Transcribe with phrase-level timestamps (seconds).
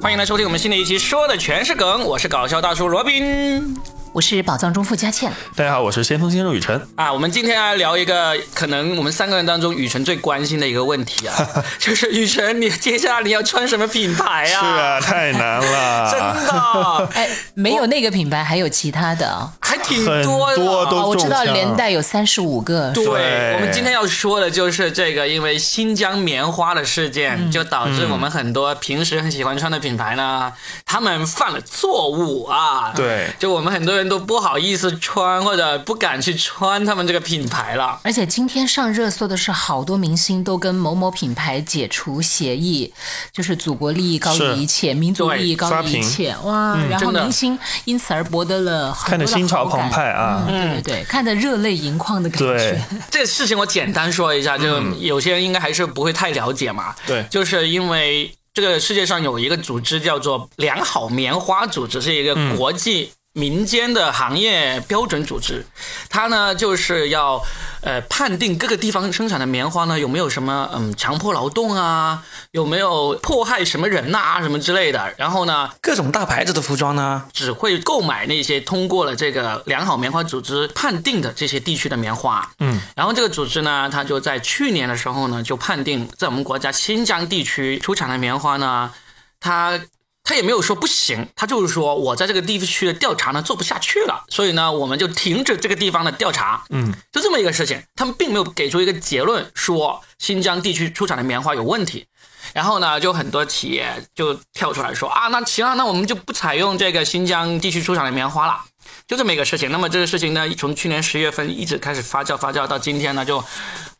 [0.00, 3.74] 欢迎来收听我们新的一期，说的全是梗，我是搞笑大叔罗宾。
[4.16, 5.30] 我是宝藏中富佳倩。
[5.54, 6.80] 大家好，我是先锋先生雨辰。
[6.94, 11.34] 啊，我们今天来聊一个可能我们三个人当中雨辰最关心的一个问题啊，
[11.78, 14.48] 就是雨辰，你接下来你要穿什么品牌啊？
[14.48, 19.52] 是啊，太难了，真的， 哎，没有那个品牌，还有其他的啊。
[19.60, 20.56] 还挺多的。
[20.56, 22.90] 多都哦，我知道连带有三十五个。
[22.92, 30.50] 对，对我们今天要说的就是这个，因为新疆棉花的事件，就导致我们很多平时很喜欢穿的品牌呢，
[30.86, 32.92] 他们犯了错误啊。
[32.96, 38.00] 对就我们很多人都不好意思穿，或者不敢去穿他们这个品牌了。
[38.02, 42.92] 而且今天上热搜的是，好多明星都跟某某品牌解除协议，
[43.32, 46.36] 就是祖国利益高于一切，民族利益高于一切。
[46.44, 46.76] 哇！
[46.88, 52.84] 然后明星因此而博得了很看得心潮澎湃啊嗯，对对对，看得热泪盈眶的感对觉。
[53.10, 56.94] 这个事情我简单说一下，就有些人应该还是不会太了解嘛。
[57.06, 65.66] 对就是因为这个世界上有一个组织叫做良好棉花组织，是一个国际民间的行业标准组织，
[66.08, 67.38] 它呢就是要
[67.82, 75.12] 呃判定各个地方生产的棉花呢有没有什么嗯强迫劳动啊，有没有迫害什么人呐、什么之类的。
[75.18, 82.50] 然后呢，各种大牌子的服装呢，只会购买那些通过了这个良好棉花组织判定的这些地区的棉花。
[82.60, 88.90] 嗯，然后这个组织呢，它就在去年的时候呢，就判定在我们国家新疆地区出产的棉花呢，
[89.38, 89.78] 它。
[90.26, 97.80] 他也没有说不行，他就是说我在这个地区的调查呢做不下去了，所以呢我们就停止这个地方的调查，嗯，就这么一个事情。
[97.94, 102.04] 他们并没有给出一个结论说新疆地区出产的棉花有问题，
[102.52, 108.60] 然后呢就很多企业就跳出来说啊，那行啊，那我们就不采用这个新疆地区出产的棉花了。
[109.06, 113.42] 就这么一个事情，那么这个事情呢，从去年十月份一直开始发酵发酵到今天呢，就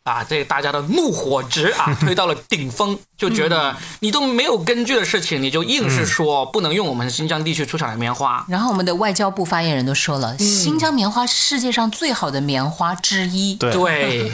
[0.03, 8.45] 把这个大家的怒火值啊 推到了顶峰，就觉得你都没有根据的事情，你就硬是说不能用我们新疆地区出产的棉花。
[8.49, 13.55] 然后我们的外交部发言人都说了，新疆棉花是世界上最好的棉花之一。
[13.55, 13.73] 对。
[13.73, 14.33] 对，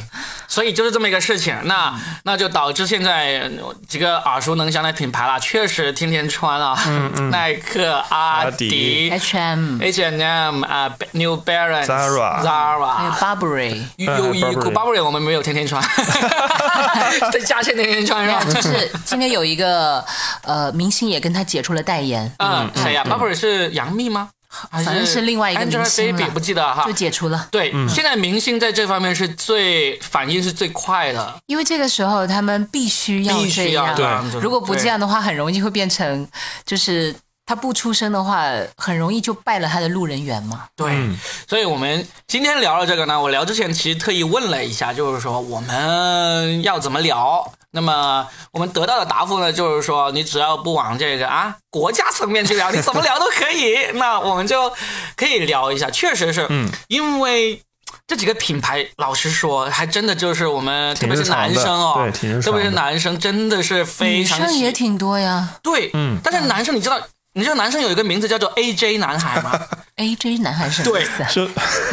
[0.49, 3.51] 所以就是这么一个事情，那那就导致现在
[3.87, 6.75] 几个耳熟能详的品牌啦，确实天天穿啊，
[7.31, 15.83] 耐克、阿阿迪迪、H&M，H&M 啊、New Balance、Zara Zara 还有 Burberry，优衣库、Burberry 我们没有天天穿，
[17.33, 18.43] 在价钱天天穿是吧？
[18.72, 20.05] 就是今天有一个
[20.43, 24.31] 呃明星也跟他解除了代言，嗯，谁呀？Burberry 是杨幂吗？
[24.71, 26.93] 还反正是另外一个明星 Angelababy 了不记得哈就。
[26.93, 27.49] 解除了。
[27.50, 36.28] 对，现在明星在这方面是最反应是最快的，因为这个时候他们必须要必须要这样，如果不这样的话，很容易会变成
[36.66, 37.15] 就是
[37.45, 38.45] 他不出声的话，
[38.77, 40.65] 很容易就败了他的路人缘嘛。
[40.77, 40.93] 对，
[41.49, 47.53] 所以我们今天聊了这个呢，我聊之前其实特意问了一下，就是说我们要怎么聊。
[47.75, 53.91] 那么我们得到的答复呢，就是说你只要不往这个啊国家层面去聊，你怎么聊都可以。
[53.99, 54.71] 那我们就
[55.17, 57.63] 可以聊一下，确实是，嗯，因为。
[58.07, 62.11] 这几个品牌，老实说，还真的就是我们，特别是男生哦，
[62.43, 66.99] 特别是男生，真的是非常女生也挺多呀对，嗯，但是男生，你知道，
[67.34, 69.59] 你知道男生有一个名字叫做 AJ 男孩吗？
[69.97, 71.28] AJ 男孩是什么意思啊？
[71.32, 71.44] 就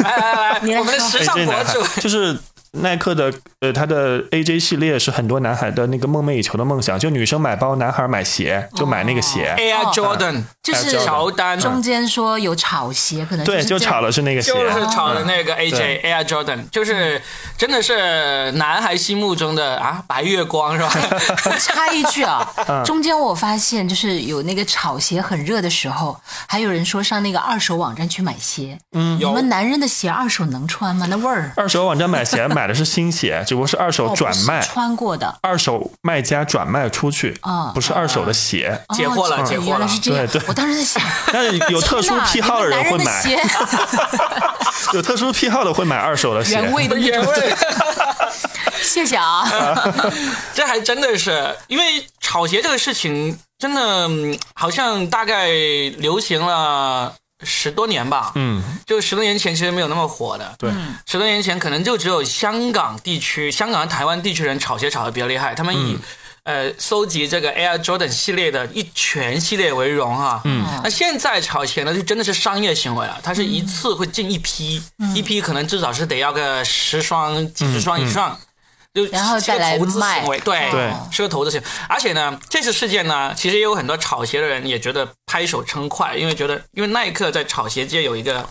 [0.02, 2.38] 来来来你来，来我们的时尚博主，就是
[2.72, 9.54] 耐克的呃，它的 AJ 系列是很多男孩的那个梦寐以求的梦想，就女生买包，男孩买鞋，就买那个鞋。
[9.58, 14.50] Air Jordan，就是乔丹，中间说有炒鞋，可能对，就炒的是那个鞋。
[14.50, 17.20] 就是炒的那个 AJ 对 Air Jordan，就是
[17.58, 20.90] 真的是男孩心目中的啊白月光是吧？
[21.44, 28.78] 我插一句啊，嗯中间我发现就是有那个炒鞋很热的时候，还有人说上那个二手网站去买鞋。
[28.92, 31.06] 嗯，你们男人的鞋二手能穿吗？
[31.10, 35.36] 那味儿二手网站买鞋买的是新鞋，只不过是二手转卖，穿过的。
[35.42, 38.80] 二手卖家转卖出去，啊不是二手的鞋。
[38.94, 40.24] 解惑了哦解惑了原来是这样。
[40.28, 41.02] 对对我当时在想，
[41.32, 43.42] 但是有特殊癖好的人会买，鞋
[44.94, 46.52] 有特殊癖好的会买二手的鞋。
[46.52, 46.96] 原味的。
[46.96, 47.54] 原味，
[48.84, 49.44] 谢谢啊。
[50.54, 55.48] 这还真的是因为炒鞋这个事情，真的嗯好像大概
[55.98, 57.12] 流行了。
[57.42, 60.70] 十多年吧，嗯，就十多年前其实没有那么火的，对，
[61.06, 65.98] 十多年前可能就只有香港地区、香港、台湾地区人炒鞋炒得比较厉害，他们以、
[66.42, 70.40] 呃搜集这个 Air Jordan 系列的一全系列为荣哈。
[70.44, 74.82] 嗯，那现在炒鞋呢，就真的是商业行为了，它是一次会进一批，
[75.14, 78.38] 一批可能至少是得要个十双、几十双以上。
[78.92, 81.66] 就然后再来是个投资卖行为，对对是个投资行为。
[81.88, 88.48] 而且呢，这次事件呢，其实也有很多炒鞋的人也觉得拍手称快，因为觉得，因为耐克在炒鞋界有一个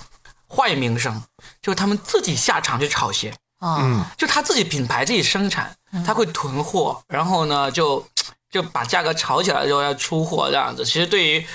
[0.47, 1.21] 坏名声，
[1.61, 5.75] 就是他们自己下场去炒鞋，嗯，就他自己品牌自己生产，
[6.05, 8.07] 他会囤货，然后呢就
[8.49, 10.85] 就把价格炒起来之后要出货这样子。
[10.85, 11.45] 其实对于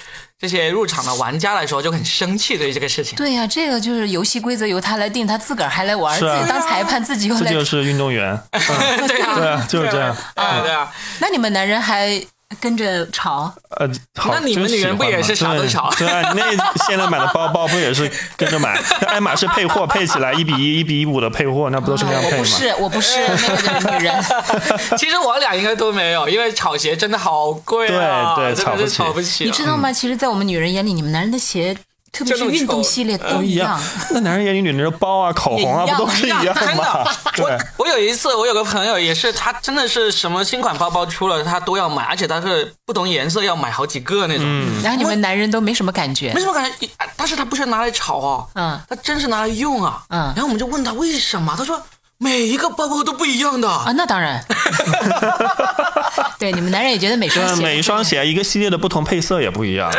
[0.41, 3.17] 这些入场的玩家来说就很生气对于这个事情。
[3.17, 7.43] 对呀、这个就是游戏规则由他来定，他自个儿还来玩，啊自己当裁判，自己又来。
[7.43, 8.39] 这就是运动员。
[8.53, 10.93] 对啊，对啊就是这样啊，对啊。
[11.21, 12.21] 那你们男人还
[12.61, 13.53] 跟着吵？
[13.77, 18.81] 呃，好那你们女人不也是啥都吵对 对啊，那现在买的包包不也是跟着买？
[19.03, 22.37] 那 爱马仕配货配起来一比一、一比一五的配货，那不都是那样配吗？
[22.37, 24.25] 我不是，我不是那个女人。
[24.97, 29.47] 其实我俩应该都没有，因为炒鞋真的好贵啊，对对真的是炒不炒不起啊。
[29.47, 29.93] 你知道吗？
[29.93, 31.77] 其实，在我们女人眼里，你们男人的鞋，
[32.15, 33.79] 特别是运动系列都一样。
[34.13, 37.05] 那男人眼里女人的包啊、口红啊，一样不都是一样真吗
[37.39, 44.45] 我，我有一次，我有个朋友也是，他真的是什么新款包包出了，他都要买，而且他是不同颜色要买好几个那种。
[44.47, 46.41] 嗯然后你们男人都没什么感觉没。
[46.41, 50.03] 什么感觉，但是他不是拿来炒哦，嗯他真是拿来用啊。
[50.09, 51.81] 嗯然后我们就问他为什么，他说
[52.25, 53.69] 每一个包包都不一样的。
[53.69, 54.43] 啊，那当然。
[56.39, 59.91] 对，你们男人也觉得每双对，鞋，每一双鞋一个系列的不同配色也不一样，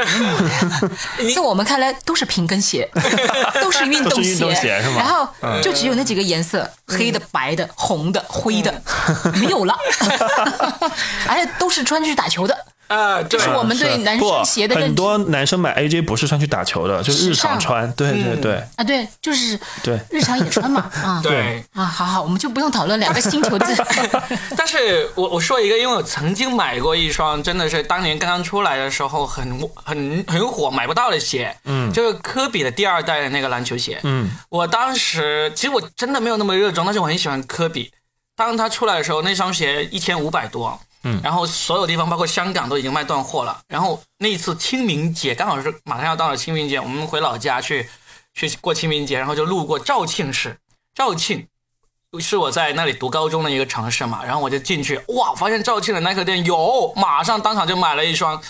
[1.36, 2.90] 在我们看来都是平跟鞋，
[3.62, 4.96] 都是运动都是运动鞋是吗？
[4.96, 8.74] 嗯然后就只有那几个颜色，黑的、白的、红的、灰的，
[9.36, 9.76] 没有了，
[11.30, 12.58] 而且都是穿去打球的。
[12.88, 17.92] 啊，就，是我们对男生鞋的认知很多男生买 AJ 不是穿去打球的，就是日常穿。
[17.94, 18.64] 对对对。
[18.76, 20.00] 啊，对，就是对。
[20.12, 21.64] 日常也穿嘛， 啊，对。
[21.74, 23.66] 啊，好好，我们就不用讨论两个星球的
[24.56, 37.92] 但是我我说一个，因为我曾经买过一双，真的是当年刚刚出来的时候很很很火，买不到的鞋，嗯，就是科比的第二代的那个篮球鞋，嗯，我当时其实我真的没有那么热衷，但是我很喜欢科比。
[38.38, 43.58] 当他出来的时候，那双鞋一千五百多，嗯，然后所有地方包括香港都已经卖断货了。
[43.68, 47.88] 然后那一次清明节刚好是马上要到了清明节，我们回老家去
[48.34, 50.58] 去过清明节，然后就路过肇庆市，
[50.94, 51.48] 肇庆
[52.20, 58.42] 是我在那里读高中的一个城市嘛，然后我就进去，哇，发现肇庆的耐克店有，马上当场就买了一双。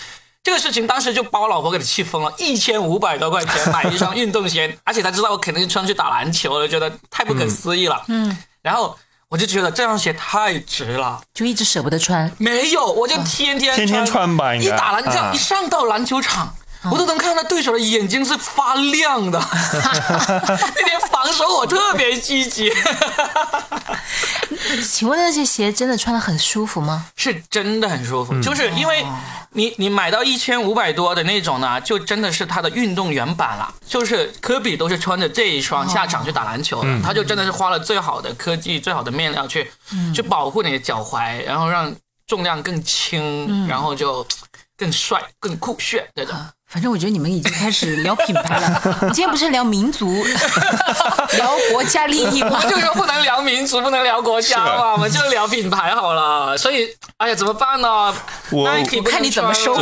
[0.42, 8.04] 这个事情当时就把我老婆给气疯了，一千五百多块钱 买一双运动鞋，而且她知道我肯定穿去打篮球的，觉得太不可思议了。
[8.06, 8.96] 嗯，然后
[9.28, 11.20] 我就觉得这双鞋太值了。
[11.34, 12.30] 就一直舍不得穿。
[12.38, 16.54] 没有，我就天天天天穿吧应该一打篮球啊一上到篮球场。
[16.90, 22.72] 我都能看到对手的眼睛是发亮的，那天防守我特别积极，
[24.86, 27.06] 请问那些鞋真的穿的很舒服吗？
[27.16, 28.42] 是真的很舒嗯服。
[28.42, 29.04] 就是因为
[29.50, 33.72] 你你买到一千五百多的那种呢，就真的是它的运动员版了。
[33.86, 39.70] 就是科比都是穿着这一双下场去打篮球的，嗯他就真的是花了最好的科技、最好的面料去
[40.14, 41.94] 去保护你的脚踝，然后让
[42.26, 44.26] 重量更轻，然后就
[44.76, 46.34] 更帅、更酷炫那种。
[46.68, 48.82] 反正我觉得你们已经开始聊品牌了。
[49.02, 50.24] 你今天不是聊民族，
[51.38, 52.66] 聊国家利益吗我？
[52.68, 56.58] 就说不能聊民族，不能聊国家嘛，我们就聊品牌好了。
[56.58, 58.12] 所以，哎呀，怎么办呢
[58.50, 59.74] 我我看你怎么收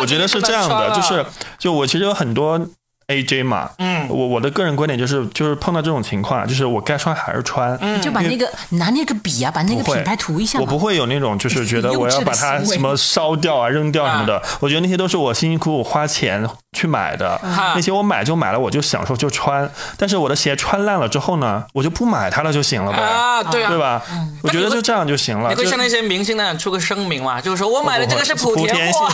[0.00, 1.24] 我觉得是这样的，就是
[1.58, 2.58] 就我其实有很多
[3.08, 10.58] AJ 嘛，嗯我我的个人观点就是，就是碰到这种情况，就是我该穿还是穿，嗯你就把那个拿那个笔啊，把那个品牌涂一下。
[10.58, 14.42] 我不会有那种就是觉得我要把它什么烧掉啊、扔掉什么的。
[14.60, 16.44] 我觉得那些都是我辛辛苦苦花钱
[16.76, 19.68] 去买的，啊那些我买就买了，我就享受就穿。
[19.96, 23.78] 但是我的鞋穿烂了之后呢，我就不买它了就行了呗，啊，对啊，对？
[23.78, 24.02] 吧？
[24.42, 25.48] 我觉得就这样就行了。
[25.54, 27.40] 就你会像那些明星那样出个声明嘛？
[27.40, 29.08] 就是说我买的这个是莆田货，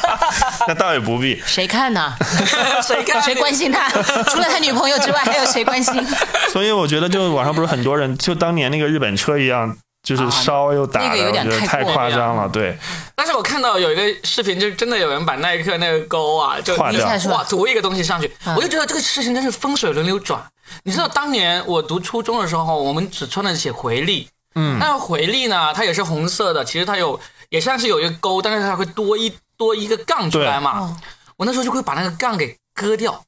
[0.66, 1.42] 那倒也不必。
[1.44, 2.14] 谁看呢？
[2.82, 3.88] 谁看谁关心他？
[4.30, 6.04] 除了他女朋友之外，还有谁关心？
[6.50, 12.46] 所以我觉得，就网上不是很多人，就当年那个日本车一样，就是烧又打的，那个有点我觉得太夸张了。
[12.48, 12.76] 对，
[13.16, 17.16] 但是我看到有一个视频，就是真的有人把耐克那个勾啊，就画掉。
[17.16, 18.54] 你画涂一个东西上去，嗯。
[18.54, 20.40] 我就觉得这个事情真是风水轮流转。
[20.82, 27.18] 你知道当年我读初中的时候，我们只穿的写回力，嗯，那个回力呢，它也是红色的，其实它有
[27.48, 30.94] 也像是有一个勾，但是它会多一多一个杠出来嘛。
[31.36, 33.24] 我那时候就会把那个杠给割掉，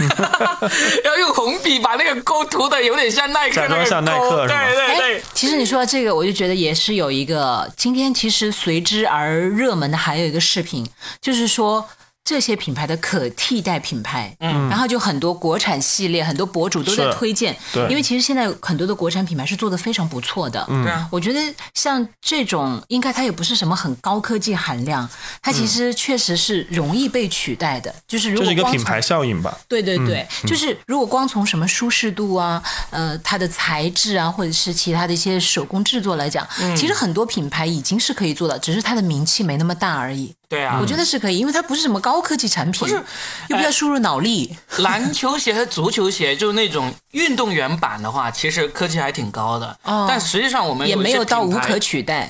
[1.04, 10.86] 然后用红笔把那个勾涂的有点像耐克假装那个勾，像耐克对对对哎，其实你说到这个，我就觉得也是有一个，今天其实随之而热门的还有一个视频，
[11.20, 11.88] 就是说。
[12.26, 17.88] 这些品牌的可替代品牌，嗯，然后就很多国产系列，很多博主都在推荐，对。
[17.88, 20.82] 因为其实现在很多的国产品牌是做的非常不错的，嗯。
[20.82, 21.40] 对啊，我觉得
[21.72, 25.08] 像这种，应该它也不是什么很高科技含量，
[25.40, 27.94] 它其实确实是容易被取代的。
[28.08, 29.56] 就是如果光从是一个品牌效应吧。
[29.68, 36.44] 对对对，就是如果光从什么舒适度啊，呃，它的材质啊，或者是其他的一些手工制作来讲，
[36.76, 40.34] 其实很多品牌已经是可以做的，只是它的名气没那么大而已。
[40.48, 42.94] 对啊，我觉得是可以，因为它不是什么高科技产品，不是
[43.48, 44.56] 又不要输入脑力。
[44.78, 52.28] 篮球鞋和足球鞋就是那种运动员版的话，其实科技还挺高的，哦但实际上我们也没有到无可取代。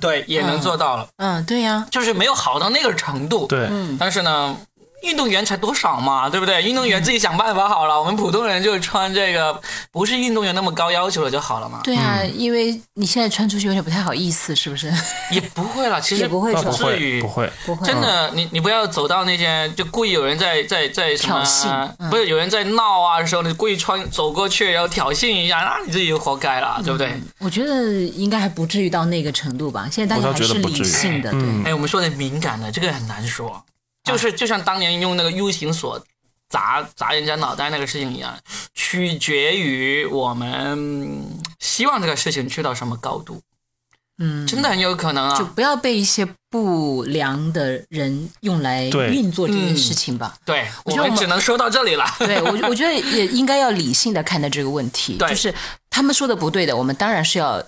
[0.00, 3.46] 对也能做到了，嗯，对呀、就是没有好到那个程度。
[3.46, 4.56] 对，但是呢，
[5.02, 6.62] 运动员才多少嘛，对不对？
[6.62, 11.80] 运动员自己想办法好了，我们普通人就穿这个不是运动员那么高要求的就好了嘛。
[11.84, 14.92] 对啊，嗯因为你现在穿出去有点不太好意思，是不是？
[15.30, 17.50] 也不会了，其实也不会不至于，不会。
[17.64, 27.12] 不会，真的，你你不要走到那些就故意有人在在在什么挑衅嗯不是有人在闹啊的时候，你故意穿走过去，然后挑衅一下，那你自己就活该了，对不对？
[27.38, 29.88] 我觉得应该还不至于到那个程度吧。
[29.90, 31.40] 现在大家还是理觉得不至于性的，对。
[31.40, 33.62] 嗯哎，我们说的敏感的，这个很难说，啊
[34.08, 36.02] 就是就像当年用那个 U 型锁
[36.48, 38.36] 砸砸人家脑袋那个事情一样，
[38.74, 41.22] 取决于我们
[41.58, 43.40] 希望这个事情去到什么高度。
[44.20, 45.38] 嗯，真的很有可能啊。
[45.38, 50.34] 就不要被一些不良的人用来运作这件嗯事情吧。
[50.44, 52.04] 对，我我觉得我们们只能说到这里了。
[52.18, 55.14] 对我，我觉得也应该要理性的看待这个问题。
[55.20, 55.54] 对就是
[55.88, 57.62] 他们说的不对的，我们当然是要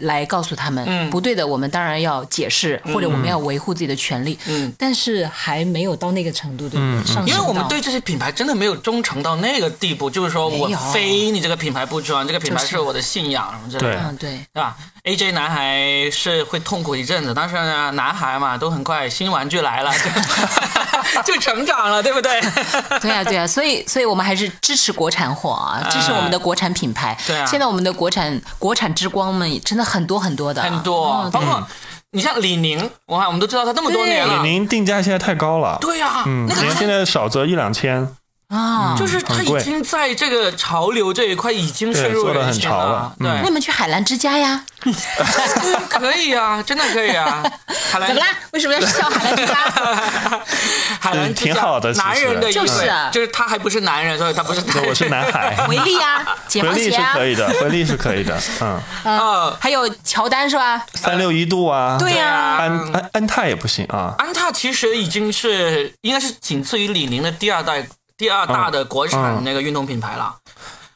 [0.00, 4.38] 来告诉他们；嗯不对的，我们当然要解释，或者我们要维护自己的权利。
[4.46, 7.06] 嗯，但是还没有到那个程度，对不对？
[7.06, 14.00] 上升因为我们对这些品牌真的没有忠诚到那个地步，就是说我非你这个品牌不穿，这个品牌是是我的信仰什么之类的。
[14.00, 19.92] 对嗯，对，对吧？AJ 男孩是会痛苦一阵子，但是呢，男孩嘛，都很快新玩具来了，
[21.24, 22.40] 就 就成长了，对不对？
[23.00, 27.16] 对啊，对啊，所以，所以我们还是支持国产货啊，支持我们的国产品牌。
[27.26, 30.62] 对啊现在我们的国产国产之光们真的很多很多的。
[30.62, 31.66] 啊，很多，嗯包括
[32.10, 34.42] 你像李宁，我看我们都知道他那么多年了。
[34.42, 38.08] 李宁定价现在太高了，对呀、嗯，那个连现在少则一两千，
[38.48, 38.94] 啊。
[38.98, 43.26] 就是他已经在这个潮流这一块已经深入对做得人心很潮了嗯。
[43.26, 43.40] 对。
[43.40, 44.64] 那，你们去海澜之家呀？
[45.88, 47.42] 可以啊，真的可以啊。
[47.90, 48.08] 海澜。
[48.08, 48.26] 怎么啦？
[48.52, 49.54] 为什么要笑海澜之家？
[51.00, 52.86] 海澜之家挺好的男人的就是。
[52.88, 58.80] 啊就是他还不是男人，所以他不是我是男孩，回力啊，解回力是放鞋啊，可以的，回力是可以的，嗯，
[59.18, 60.84] 啊，还有乔丹是吧？
[60.94, 70.36] 三六一度啊，对呀、安安安踏也不行啊，安踏其实已经是应该是仅次于李宁的第二代、第二大的国产嗯那个运动品牌了。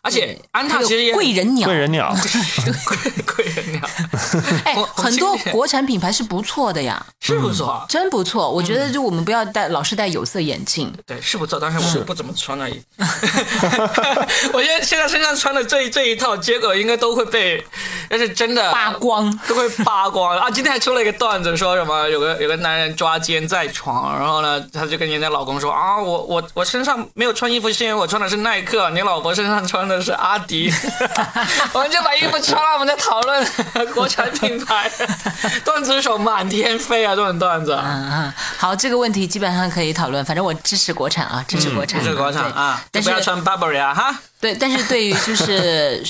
[0.09, 2.15] 而且安踏其实也贵人鸟贵，人鸟，
[2.87, 2.97] 贵
[3.45, 3.81] 贵人鸟
[4.65, 8.51] 哎， 红很多国产品牌是不错的呀，是不错，真不错。
[8.51, 12.83] 我觉得就我们不要戴老是戴有色眼镜，对，是不错，但是我不怎么穿而已。
[14.55, 17.63] 我觉得现在身上穿的这这一套，结果应该都会被，
[18.09, 19.39] 要是真的扒光。
[19.47, 20.51] 都会扒光啊！
[20.51, 30.73] 今天还出了一个段子，说什么有个有个男人抓奸在床，然后呢，他就跟人家老公说啊，我我我身上没有穿衣服，是因为我穿的是耐克，你老婆身上穿的是阿迪，
[31.73, 33.47] 我们就把衣服穿了，我们在讨论
[33.95, 34.91] 国产品牌，
[35.65, 37.73] 段子手满天飞啊，这种段子。
[37.73, 40.25] 嗯嗯，好，这个问题基本上可以讨论。
[40.25, 44.19] 反正我支持国产啊，支持国产，支持国产啊，但是不要穿 Burberry 啊哈。
[44.41, 46.05] 对，但是对于就是。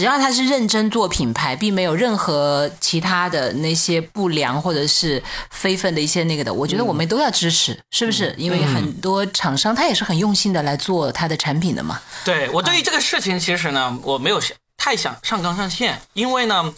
[0.00, 8.34] 只要他是认真做品牌，并没有任何其他的那些不良或者是非分的一些那个的，我觉得我们都要支持，是不是？
[8.38, 12.00] 因为很多厂商他也是很用心的来做他的产品的嘛。
[12.24, 14.40] 对我对于这个事情，其实呢，我没有
[14.78, 16.72] 太想上纲上线，因为呢，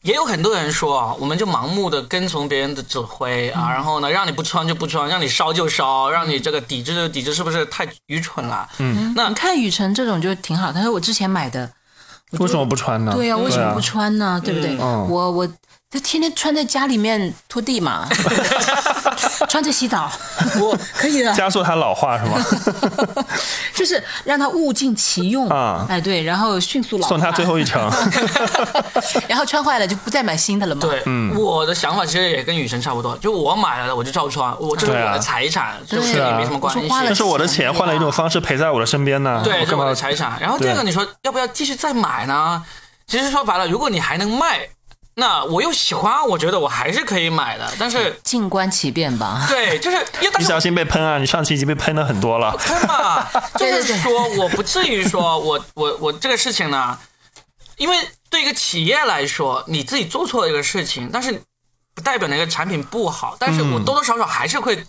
[0.00, 8.66] 也有很多人说啊，我们就盲目的跟从别人的指挥啊，然后呢，让你不穿就不穿，让你烧就烧，让你这个抵制就抵制，是不是太愚蠢了？
[8.78, 11.70] 嗯，那你看雨辰这种就挺好，他说我之前买的，
[12.38, 13.12] 为什么不穿呢？
[13.14, 14.40] 对呀、为什么啊不穿呢？
[14.44, 14.76] 对不对？
[14.80, 15.46] 嗯我我
[15.90, 18.08] 他天天穿在家里面拖地嘛，
[19.48, 20.10] 穿着洗澡，
[20.60, 22.38] 我可以的， 加速它老化是吗？
[23.74, 25.48] 就是让它物尽其用。
[25.48, 25.86] 啊。
[25.88, 27.90] 哎对，然后迅速老化，送他最后一程，
[29.28, 30.80] 然后穿坏了就不再买新的了嘛。
[30.80, 31.02] 对，
[31.36, 36.88] 我的想法其实也跟雨神差不多，就我买了的我就照穿，我这是我的财产，就是对也没什么关系。
[37.08, 40.38] 这是我的钱换了一种方式陪在我的身边呢，对，是我的财产。
[40.40, 42.62] 然后第二个，你说要不要继续再买呢？
[43.06, 44.60] 其实说白了，如果你还能卖，
[45.14, 47.70] 那我又喜欢，我觉得我还是可以买的。
[47.78, 49.44] 但是， 静观其变吧。
[49.50, 51.18] 对，就是因为但是你小心被喷啊！
[51.18, 52.52] 你上期已经被喷了很多了。
[52.56, 53.26] 喷嘛，
[53.56, 56.98] 就是说我不至于说我我我这个事情呢，
[57.76, 57.96] 因为
[58.30, 61.42] 对一个企业来说，你自己做错了一个事情，但是
[61.94, 64.82] 不代表那个产品不好，但是我多多少少还是会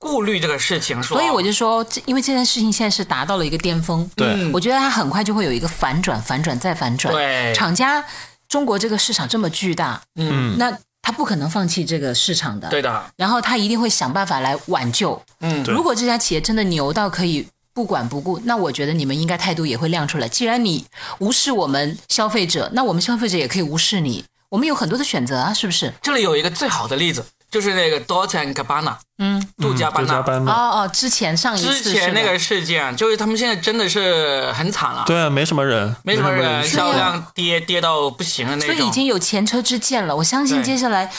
[0.00, 7.14] 顾虑这个事情，所以我就说，这因为这件事情现在是达到了一个巅峰，对我觉得它很快就会有一个反转，反转再反转。
[7.14, 8.04] 对厂家，
[8.48, 12.68] 中国这个市场这么巨大，嗯，那他不可能放弃这个市场的。
[12.68, 15.20] 对的，然后他一定会想办法来挽救。
[15.40, 20.26] 嗯如果这家企业真的牛到可以不管不顾，那我觉得你们应该态度也会亮出来。
[20.26, 20.84] 既然你
[21.20, 24.24] 无视我们消费者，那我们消费者也可以无视你。
[24.48, 25.92] 我们有很多的选择啊，是不是？
[26.02, 30.52] 这里有一个最好的例子，就是那个 Dolce and Gabbana，嗯，杜嘉班纳。
[30.52, 38.74] 哦哦，之前上一次之前那个事件，就是他们现在真的是很惨了，对啊，没什么人，没什么人，销量跌跌到不行的那种。
[38.74, 40.14] 所以已经有前车之鉴了。
[40.14, 41.10] 我相信接下来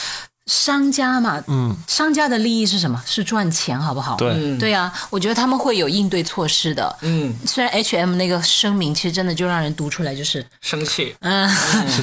[0.50, 3.00] 商家嘛，嗯，商家的利益是什么？
[3.06, 4.16] 是赚钱，好不好？
[4.16, 6.96] 对嗯对啊，我觉得他们会有应对措施的。
[7.02, 11.14] 嗯，虽然 H M 那个声明其实真的就让人读出来就是，生气。
[11.20, 11.48] 嗯，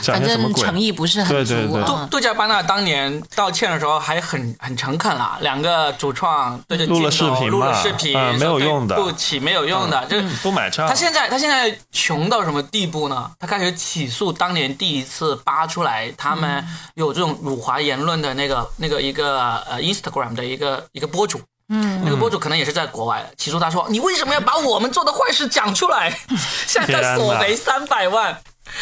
[0.03, 0.37] 反正？
[0.53, 2.07] 诚意不是很足对对对杜啊。
[2.09, 10.95] 杜嘉班纳当年道歉的时候还很很诚恳啦，两个主创对着录了镜头录了视频没有用的不起，没有用的，就是不买账他。
[10.95, 13.29] 现在他现在穷到什么地步呢？
[13.39, 21.41] 他开始起诉当年第一次扒出来他们有这种辱华言论的那个那个一个呃 Instagram 的一个一个博主。
[21.69, 26.17] 嗯，那个博主可能也是在国外起诉他说，你为什么要把我们做的坏事讲出来？
[26.65, 28.33] 现在他索赔三百万，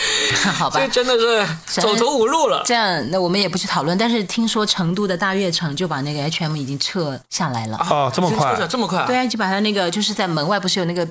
[0.54, 2.62] 好吧这，真的是走投无路了。
[2.64, 3.98] 这样那我们也不去讨论。
[3.98, 7.78] 但是听说成都的大悦城就把那个 H M 已经撤下来了。
[7.90, 9.08] 哦，这么快，这么快啊？
[9.08, 11.08] 对啊，就把他那个就是在门外不是有那个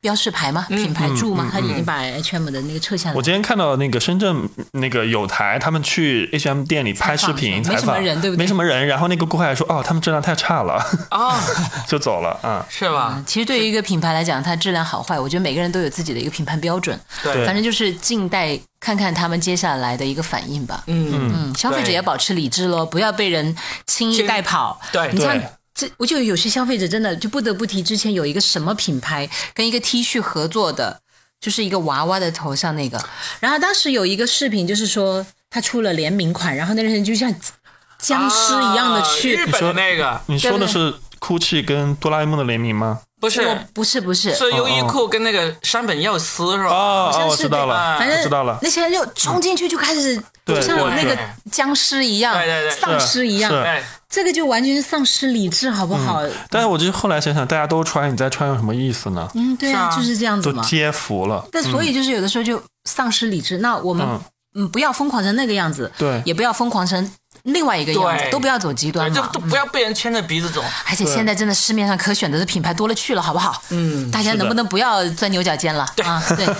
[0.00, 0.66] 标识牌吗？
[0.68, 1.48] 品牌柱吗？
[1.52, 3.16] 他已经把 H M 的那个撤下来了。
[3.16, 10.74] 我今天看到那个深圳那个有台，他们去 H&M 店里拍视频采访，没什么人对不对没什么人，然后那个顾客还说：“哦，他们质量太差了，
[11.10, 11.38] 啊，
[11.86, 13.22] 就走了。”啊，是吧？
[13.26, 16.98] 其实对于一个品牌来讲，它质量好坏，我觉得每个人都有自己的一个评判标准。
[17.22, 20.82] 对反正就是静待看看他们接下来的一个反应吧。
[20.86, 23.54] 嗯，嗯，消费者对也保持理智喽，不要被人
[23.86, 24.80] 轻易带跑。
[24.90, 25.46] 对你像对
[25.82, 31.00] 这，我就有些消费者真的就不得不提，之前有一个什么品牌跟一个 T 恤合作的，
[31.40, 33.02] 就是一个娃娃的头上那个，
[33.40, 37.34] 然后当时有一个视频，就是说他出了联名款，然后那个人就像
[37.98, 43.00] 僵尸一样的啊去，日本那个你说的是 GUCCI 跟哆啦 A 梦的联名吗？
[43.20, 43.40] 不是
[43.72, 46.64] 不是不是，是优衣库跟那个山本耀司是吧？
[46.64, 48.58] 哦哦，我知道了，反正我知道了。
[48.62, 51.16] 那些人就冲进去就开始，就像那个
[51.52, 52.36] 僵尸一样
[52.68, 53.52] 丧尸一样
[54.12, 56.22] 这个就完全是丧失理智，好不好？
[56.50, 59.26] 但是我就后来想想，大家都穿，你再穿有什么意思呢？
[59.34, 60.62] 嗯，对啊，是啊就是这样子都嘛。
[60.62, 61.44] 接服了。
[61.50, 64.20] 但所以就是有的时候就丧失理智，那我们嗯
[64.56, 67.10] 嗯不要疯狂成那个样子，对也不要疯狂成
[67.44, 69.40] 另外一个样子，都不要走极端嘛就都。
[69.46, 70.62] 不要被人牵着鼻子走。
[70.86, 73.62] 而且现在真的市面上可选择的品牌多了去了，好不好？
[73.70, 76.22] 嗯，大家能不能不要钻牛角尖了啊？
[76.36, 76.46] 对。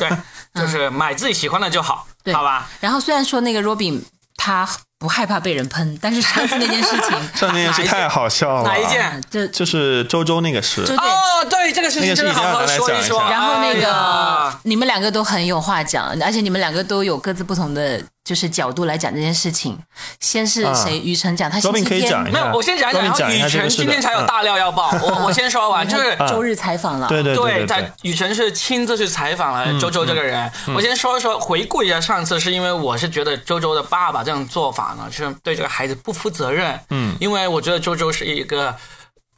[0.54, 2.68] 对，就是买自己喜欢的就好，对好吧？
[2.80, 4.00] 然后虽然说那个 Robin
[4.36, 4.68] 他
[5.02, 8.62] 不害怕被人喷，但是上次那件事情， 上次那件事太好笑了。
[8.62, 10.82] 哪一件啊这就是周周那个事。
[10.82, 13.18] 哦，对，这个事情真的好好说一说。
[13.28, 19.78] 然后那哎个、呀你们两个都很有话讲，而且你们两个都有各自不同的就是角度来讲这件事情。
[20.20, 20.98] 先是谁？
[20.98, 30.50] 雨辰讲他星期 Robin 可以天讲一下没有，我先讲一讲，然后雨辰今天才有大料要报，我我先说完， 就是周日采访了，对对对他，雨辰是亲自去采访了周周这个人。
[30.74, 36.78] 我先说一说，回顾一下上次，是因为我是觉得周周的爸爸这种做法呢，是对这个孩子不负责任。
[36.90, 38.74] 嗯，因为我觉得周周是一个。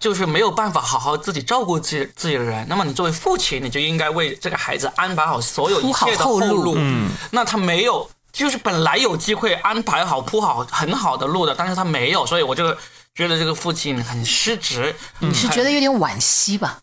[0.01, 6.75] 就是没有办法好好自己照顾自己自己的人，那么你作为父亲，你就应该为这个孩子安排好所有一切的后路路。
[6.77, 12.77] 嗯，那他没有，就是本来有机会安排好铺好很好的路的，但是他没有，所以我就
[13.15, 14.95] 觉得这个父亲很失职。
[15.21, 16.81] 你是觉得有点惋惜吧？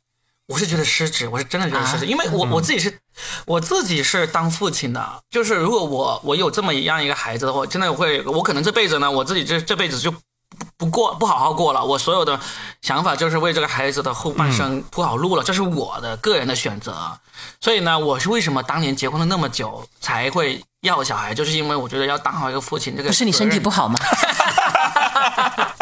[0.47, 2.97] 我是觉得失职，我是真的觉得失职，啊因为我我自己是，
[3.45, 10.13] 我自己是当父亲的，就是如果我我有这么一样一个孩子的话，真的会，我可能这辈子呢，我自己这这辈子就
[10.61, 12.39] 不不过不好好过了，我所有的
[12.81, 17.17] 想法就是为这个孩子的后半生铺好路了，这是我的个人的选择，
[17.59, 23.99] 所以呢，我是为什么当年结婚了那么久才会要小孩，就是因为我觉得要当好一个父亲，这个不是你身体不好吗？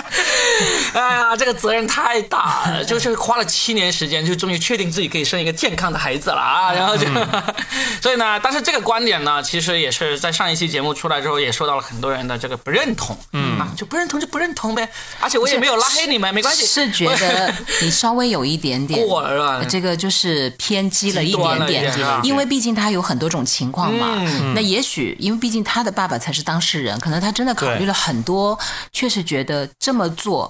[0.93, 6.73] 哎呀，这个责任太大了，就是花了七年时间，就终于确定自己可以生一个健康的孩子了啊！
[6.73, 7.05] 然后就，
[8.01, 13.17] 所以呢，但是这个观点呢，其实也是在上一期节目出来之后，也受到了很多人的这个不认同。
[13.33, 16.65] 嗯，啊，就不认同就不认同呗，而且我也没有拉黑你们，没关系。
[16.65, 21.93] 是觉得你稍微有一点点 过了这个就是偏激了一点点
[22.23, 24.07] 因为毕竟他有很多种情况嘛。
[24.19, 28.57] 嗯那也许因为毕竟他的爸爸才是当事人，可能他真的考虑了很多，
[28.91, 30.48] 确实觉得这么做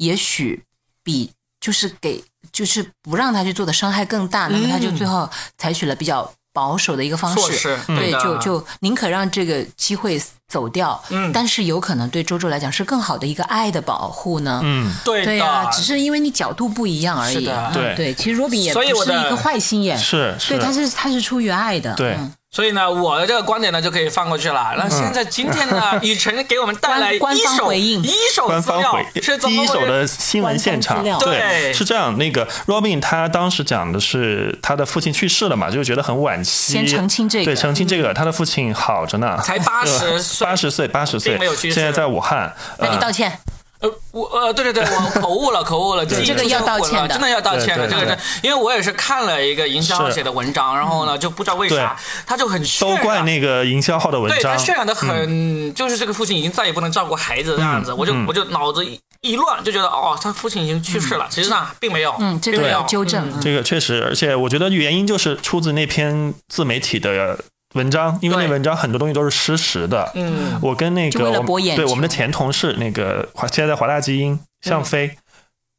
[0.00, 0.62] 也许
[1.04, 6.30] 比就是给就是不让他去做的伤害更大，那么他就最后采取了比较。
[6.52, 7.78] 保守的一个方式。
[7.86, 11.30] 对，就就宁可让这个机会走掉，嗯。
[11.32, 17.34] 但是有可能对周周来讲是更好的一个爱的保护呢，嗯，对的，对呀、只是因为你角度不一样而已。
[17.34, 17.66] 是的。
[17.68, 17.94] 嗯对。
[17.94, 20.54] 对，其实罗比也不是一个坏心眼，是是。
[20.54, 21.94] 对，他是他是出于爱的。
[21.94, 22.16] 对。
[22.18, 24.74] 嗯所以呢，我的这个观点呢就可以放过去了。
[24.76, 28.02] 那现在今天呢， 雨辰给我们带来官一方回应。
[28.02, 31.00] 一手官资料方回是第一手的新闻现场。
[31.20, 32.18] 对是这样。
[32.18, 36.72] 那个 Robin 他当时讲的是他的父亲去世了嘛，就觉得很惋惜。
[36.72, 37.44] 先澄清这个。
[37.44, 40.44] 对，澄清这个，他的父亲好着呢，才八十岁。
[40.44, 42.52] 八十岁，八十岁并没有去世，现在在武汉。
[42.78, 43.38] 那你呃道歉，
[43.80, 47.86] 呃，我呃，对对对，我口误了，口误了，这个要道歉的了真的要道歉的。
[47.86, 54.56] 对对这个是因为我也是看了一个营销号写的文章，然后呢，就不知道为啥他就很渲都染怪那个营销号的文章对他。
[54.62, 61.26] 渲染的很，就是这个父亲已经再也不能照顾孩子这样子，我就我就脑子一一乱，就觉得哦，他父亲已经去世了。
[61.30, 63.30] 其实上，并没有，嗯，这个并没有要纠正。
[63.30, 67.38] 嗯这个确实，而且我觉得原因就是出自那篇自媒体的
[67.74, 70.10] 文章，因为那文章很多东西都是失实的。
[70.14, 75.16] 嗯，我跟那个我对我们的前同事那个华现在在华大基因向飞。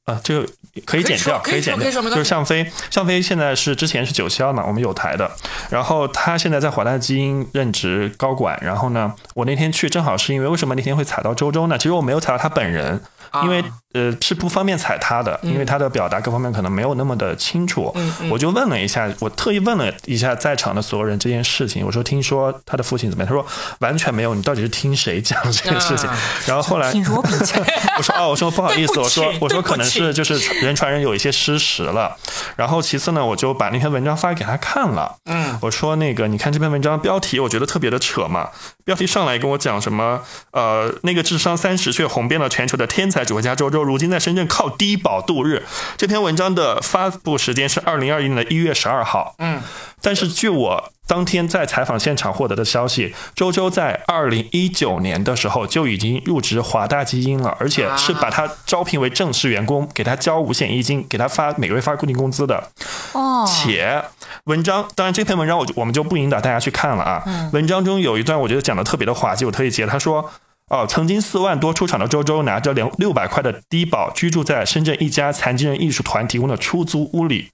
[0.06, 0.50] 啊，这个
[0.84, 1.92] 可以剪掉，可以剪掉。
[1.92, 5.30] 就是向飞，向飞现在是之前是九霄嘛，我们有台的，
[5.70, 8.58] 然后他现在在华大基因任职高管。
[8.64, 11.78] 然后呢，我那天去正好是因为为什么那天会踩到周周呢？
[11.78, 13.00] 其实我没有踩到他本人，
[13.44, 17.94] 因为啊呃是不方便踩他的，因为他的表达各方面可能没有那么的清楚。
[18.30, 21.86] 我就问了一下，我特意问了一下在场的所有人这件事情。
[21.86, 23.28] 我说听说他的父亲怎么样？
[23.28, 23.46] 他说
[23.80, 26.10] 完全没有，你到底是听谁讲这件事情？
[26.10, 26.92] 啊然后后来
[27.98, 32.16] 我说哦，我说不好意思，我说我说可能是就是 人传人有一些失实了。
[32.56, 35.18] 然后其次呢，我就把那篇文章发给他看了。
[35.26, 38.50] 嗯，我说那个你看这篇文章标题，我觉得特别的扯嘛。
[38.84, 45.66] 标题上来跟我讲什么呃，那个智商三十却红遍了全球的天才指挥家周周，如今在深圳靠低保度日。
[45.98, 49.36] 这篇文章的发布时间是二零二一年的一月十二号。
[49.40, 49.62] 嗯，
[50.02, 62.70] 但是据我当天在采访现场获得的消息，周周在二零一九年的时候就已经入职华大基因了，而且是把他招聘为正式员工，给他交五险一金，给他发每个月发固定工资的。
[63.14, 64.04] 哦，且
[64.46, 67.24] 文章，当然这篇文章我我们就不引导大家去看了啊。
[67.26, 69.86] 嗯文章中有一段我觉得讲的特别的滑稽，我特意截。
[69.86, 70.32] 他说。
[70.72, 77.50] 哦，曾经四万多出场的周周拿着两六百块的低保，居住在深圳一家残疾人艺术团提供的出租屋里。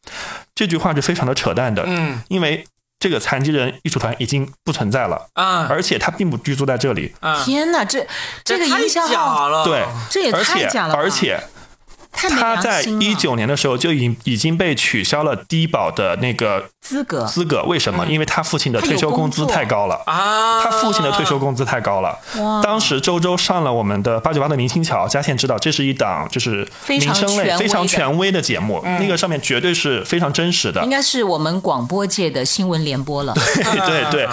[0.53, 2.63] 这句话是非常的扯淡的，嗯因为
[2.99, 7.11] 这个残疾人艺术团已经不存在了，啊而且他并不居住在这里。
[7.19, 8.05] 啊，天哪，这
[8.45, 11.41] 这个太营销号假了，对，这也太假了吧，而且
[12.17, 18.05] 他在一九年的时候就已经已经被取消了低保的那个资格资格，为什么？
[18.07, 20.01] 因为他父亲的退休工资太高了。
[20.05, 22.17] 啊，他父亲的退休工资太高了。
[22.63, 30.89] 当时周周上了我们的八九八的明星桥，嘉倩知道这是一档就是民生类非常权威的节目，那个上面绝对是非常真实的应。
[30.89, 33.33] 该是我们广播界的新闻联播了。
[33.35, 34.27] 对对对。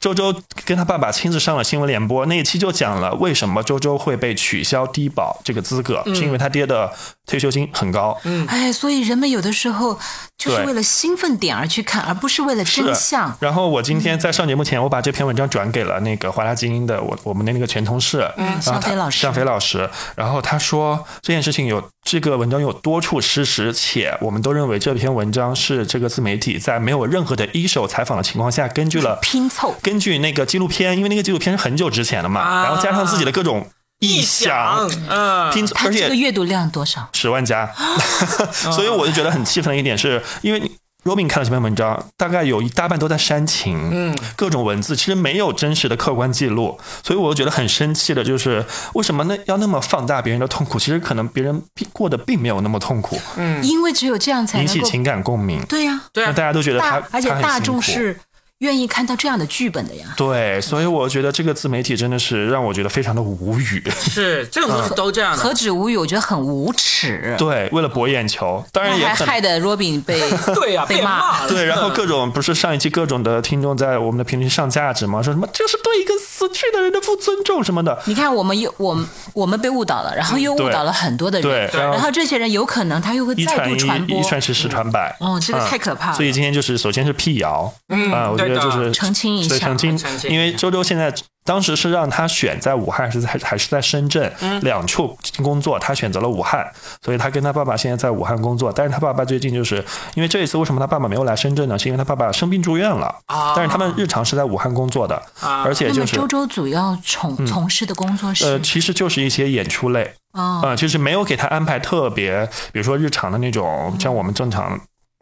[0.00, 6.90] 周周跟他爸爸亲自上了新闻联播，那一期就讲了为什么周周会被取消低保这个资格，是因为他爹的
[7.30, 8.18] 退休金很高。
[8.24, 9.96] 嗯哎，所以人们有的时候
[10.36, 13.32] 就是为了兴奋点而去看，而不是为了真相。
[13.38, 19.88] 然后我今天在上节目前，我把这篇文章转给了那个华大基因的我我们的那个前同事，嗯向飞老师向飞老师。
[20.16, 33.68] 然后他说这件事情有这个文章有多处失实，且我们都认为这篇文章是这个自媒体在没有任何的一手采访的情况下，根据了拼凑，根据那个纪录片，因为那个纪录片是很久之前的嘛，啊然后加上自己的各种
[34.00, 37.08] 臆想，嗯，拼，它而且这个阅读量多少？
[37.12, 37.70] 十万加，
[38.52, 40.70] 所以我就觉得很气愤的一点是，因为
[41.04, 50.78] Robin 看了这篇文章，大概有一大半都在煽情，嗯，各种文字其实没有真实的客观记录，所以我就觉得很生气的，就是为什么呢要那么放大别人的痛苦？
[50.78, 53.62] 其实可能别人并过得并没有那么痛苦，嗯。
[53.64, 56.28] 因为只有这样才能引起情感共鸣，对呀，对啊。
[56.28, 57.80] 那大家都觉得他而且大他很辛苦。
[57.80, 58.20] 众是
[58.60, 60.06] 愿意看到这样的剧本的呀。
[60.16, 63.82] 对，所以我觉得这个自媒体真的是让我觉得非常的无语。
[63.90, 67.34] 是这种东西都这样何，止无语，我觉得很无耻。
[67.38, 70.20] 对，为了博眼球，当然也可能还害得 Robin 被
[70.54, 75.22] 对呀，被被骂对，然后各种不是上一期各种的听众在我们的评论区上价值吗？
[75.22, 77.98] 说什么这是对一个死去的人的不尊重什么的。
[78.04, 84.22] 你看，我们又我们我们被误导了，然后又误导了很多的对人，，然后这些人有可能他又会再一传一，度传播一。
[84.22, 85.16] 传十，十传百。
[85.20, 86.16] 哦，这个嗯太可怕了。
[86.16, 89.98] 所以今天就是首先是辟谣，嗯啊，我觉得对就是澄清一下澄清，
[90.30, 91.12] 因为周周现在
[91.44, 94.60] 当时是让他选在武汉还是在还是在深圳嗯。
[94.60, 96.64] 两处工作，他选择了武汉，
[97.02, 98.70] 所以他跟他爸爸现在在武汉工作。
[98.72, 99.84] 但是他爸爸最近就是
[100.14, 101.78] 因为这一次为什么他爸爸没有来深圳呢？
[101.78, 103.54] 是因为他爸爸生病住院了，啊。
[103.56, 114.78] 但是他们日常是在武汉工作的，啊而且就是周周主要从从事的工作是呃，其实就是一些演出类，哦，呃，就是没有给他安排特别，比如说日常的那种，像我们正常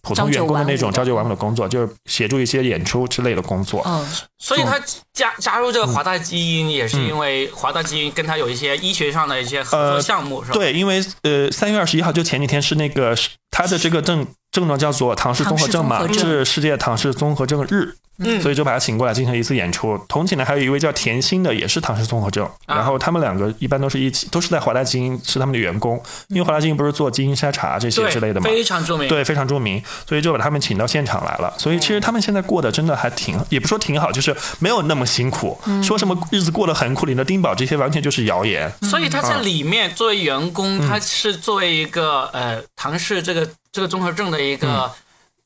[0.09, 1.29] 普通员工的那种朝九晚五。
[1.29, 3.83] 的工作，就是协助一些演出之类的工作。
[3.85, 4.03] 嗯，
[4.39, 4.81] 所以他
[5.13, 10.55] 加加入这个华大基因，也是因为华大基因跟他有一些医学上的一些合作呃项目，是吧？
[10.55, 13.15] 对，因为呃，三月二十一号就前几天是那个
[13.51, 14.27] 他的这个正
[14.59, 17.95] 症状叫做唐氏综合症嘛，是世界唐氏综合症日。
[18.21, 19.97] 嗯所以就把他请过来进行一次演出。
[20.09, 22.45] 同寝的，还有一位叫田心的，也是唐氏综合症。
[22.67, 28.51] 啊然后他们两个一般都是一起，都是在华大基因是他们的员工，因为华大基因不是做基因筛查这些之类的嘛。
[28.51, 29.09] 非常著名。
[29.09, 31.55] 对，非常著名，所以就把他们请到现场来了。
[31.59, 35.57] 所以其实他们现在过得真的还挺，也不说挺好，就是没有那么辛苦。
[35.81, 38.69] 说什么日子过得很苦，领着丁宝这些完全就是谣言。
[38.83, 44.59] 所以他在里面作为员工，嗯他是作为一个呃唐氏这个这个综合症的一嗯。
[44.59, 44.95] 个，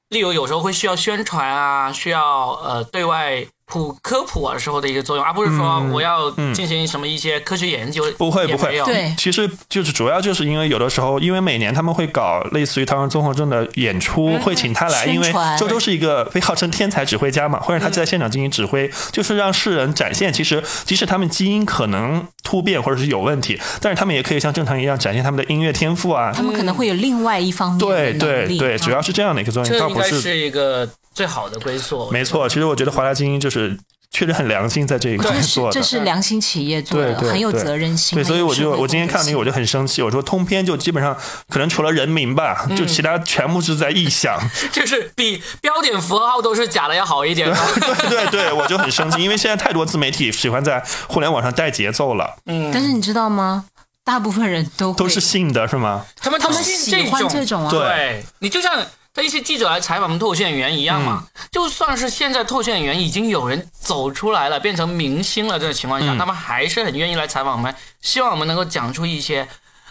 [0.09, 8.09] 例如有时候会需要宣传啊，需要呃对外普科普的时候的一个作用，而不是说我要进行什么一些科学研究。
[8.11, 8.79] 嗯不会不会。
[8.85, 9.15] 对。
[9.17, 26.33] 其实就是主要就是因为有的时候，因为每年他们会搞类似于唐人综合症的演出，会请他来，因为周周是一个被号称天才指挥家嘛，会让他在现场进行指挥，就是让世人展现，其实即使他们基因可能突变或者是有问题，但是他们也可以像正常一样展现他们的音乐天赋啊。
[26.35, 28.59] 他们可能会有另外一方面的对能力。
[28.59, 32.11] 对对，啊主要是这样的一个作用，这倒不是是一个最好的归宿。
[32.11, 32.49] 没错。
[32.49, 33.79] 其实我觉得华大基因就是
[34.11, 35.73] 确实很良心在这一块做的。
[35.73, 38.17] 这是良心企业做的，很有责任心。
[38.17, 41.17] 对，所以我就我今天看到那个我就很生气，我说通篇就基本上
[41.49, 44.39] 可能除了人名吧，就其他全部是在臆想。
[44.73, 47.51] 就是比标点符号都是假的要好一点。
[48.09, 53.65] 对对对，我就很生气，因为现在太多自媒体喜欢在互联网上带节奏了，嗯但是你知道吗？
[54.05, 56.05] 大部分人都都是信的是吗？
[56.21, 61.49] 他们他们都信喜欢这种啊，对对你就像他一些记者来采访脱线员一样嘛，嗯。
[61.51, 66.07] 就算是现在脱线员已经有人走出来了，变成明星了，这种情况嗯。
[66.07, 69.47] 下，他们还是很愿意来采访我们，希望我们能够讲出一些，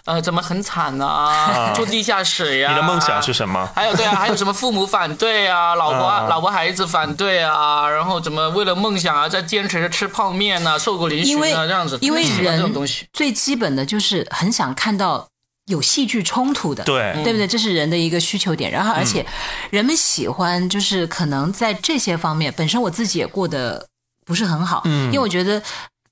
[0.05, 3.69] 呃，怎么很惨啊，住地下室呀，你的梦想是什么？
[3.75, 15.27] 还有对啊，还有什么父母反对啊，老婆、啊老婆孩子反对啊，然后怎么为了梦想啊，在坚持着吃泡面啊，瘦骨嶙峋啊，这样子，因为喜欢这种东西，最基本的就是很想看到
[15.71, 17.47] 有戏剧冲突的，对，对不对？
[17.47, 18.69] 这是人的一个需求点。
[18.69, 19.25] 然后，而且
[19.71, 23.87] 人们喜欢就是可能在这些方面，本身我自己也过得
[24.25, 25.61] 不是很好，嗯因为我觉得。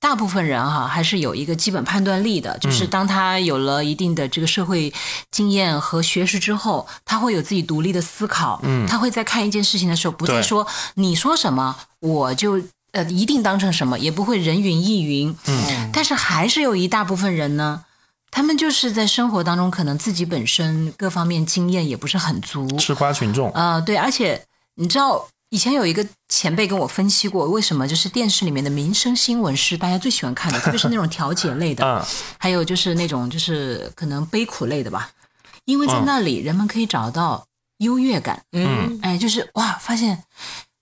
[0.02, 4.90] 大部分人哈还是有一个基本判断力的，就是当他有了一定的这个社会
[5.30, 8.58] 经验和学识之后，他会有自己独立的思考。
[8.62, 12.58] 嗯，他会在看一件事情的时候，不再说你说什么我就
[12.92, 15.36] 呃一定当成什么，也不会人云亦云。
[15.46, 17.84] 嗯，但是还是有一大部分人呢，
[18.30, 22.66] 他们就是在生活当中，可能自己本身各方面经验也不是很足。
[22.78, 23.50] 吃瓜群众。
[23.52, 24.44] 啊、对，而且
[24.76, 32.06] 你知道，以前有一个前辈跟我分析过，为什么就是电视里面的民生新闻是大家最喜欢看的，特别是那种调解类的， 嗯，
[32.38, 35.10] 还有就是那种就是可能悲苦类的吧，
[35.64, 37.44] 因为在那里人们可以找到
[37.78, 38.42] 优越感。
[38.52, 40.22] 嗯，哎，就是哇，发现。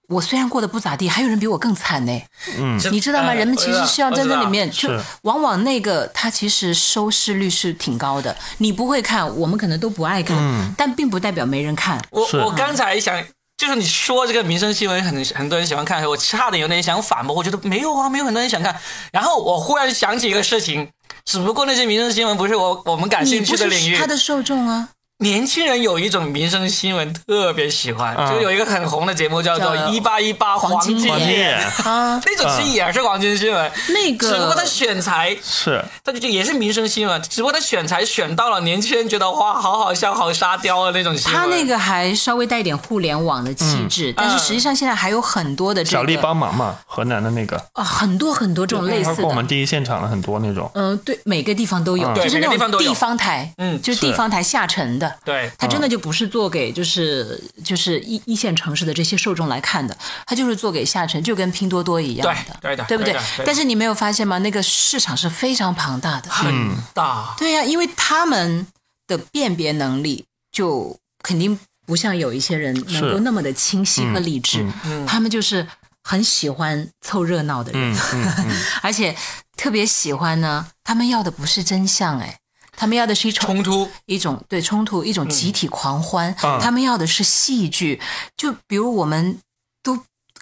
[0.09, 2.23] 我虽然过得不咋地，还有人比我更惨呢。
[2.59, 3.29] 嗯你知道吗？
[3.29, 4.89] 呃人们其实是要在那里面，就
[5.23, 8.35] 往往那个它其实收视率是挺高的。
[8.59, 12.03] 你不会看，我们可能都不爱看，嗯但并不代表没人看。
[12.11, 13.23] 我我刚才想，
[13.59, 18.75] 就是你说这个民生新闻很很多人喜欢看，我差点有点想反驳，我觉得没有啊，没有很多人想看。
[19.13, 20.89] 然后我忽然想起一个事情，
[21.27, 24.07] 只不过那些民生新闻不是我我们感兴趣的领域他。
[24.07, 24.89] 的受众啊，
[25.21, 28.33] 年轻人有一种民生新闻特别喜欢，啊。
[28.33, 31.45] 就有一个很红的节目叫做叫《一八一八黄金金黄金
[31.85, 35.85] 啊，那种其实也是黄金新闻，那个只不过他选材，是。
[36.05, 41.41] 他就也是民生新闻，只不过他选材选到了年轻人觉得哇，好好笑、好沙雕的那种新闻。
[41.41, 49.45] 他那个还稍微带一点互联网的气质，但是实际上现在还有很多的这个小丽帮忙嘛，河南的那个，啊，很多很多这种类似包括我们。
[49.49, 50.71] 第一现场的很多那种。
[50.75, 52.15] 嗯、对，每个地方都有，嗯。
[52.15, 52.85] 就是对每个地方都有。
[52.85, 53.83] 那种地方台，嗯。
[53.83, 63.45] 就是地方台下沉的，对它真的就不是做给就是就是一一线城市的这些受众来看的，它就是做给下沉，就跟拼多多一样的，对对的对不对？
[63.45, 64.39] 但是你没有发现吗？
[64.39, 68.67] 那个市场是非常庞大的，很大，对呀、因为他们
[69.07, 74.67] 的辨别能力就肯定不像有一些人能够那么的清晰和理智，
[75.07, 75.67] 他们就是
[76.03, 77.97] 很喜欢凑热闹的人，
[78.83, 79.17] 而且
[79.57, 82.39] 特别喜欢呢，他们要的不是真相，哎。
[82.79, 86.35] 他们要的是一种冲突，一种对冲突，一种集体狂欢。
[86.43, 88.01] 嗯他们要的是戏剧，
[88.37, 89.41] 就比如我们
[89.83, 89.99] 都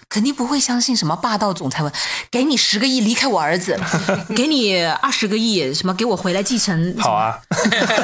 [0.07, 1.91] 肯定不会相信什么霸道总裁文，
[2.29, 3.79] 给你十个亿离开我儿子，
[4.35, 6.95] 给你二十个亿什么给我回来继承。
[6.99, 7.37] 好啊，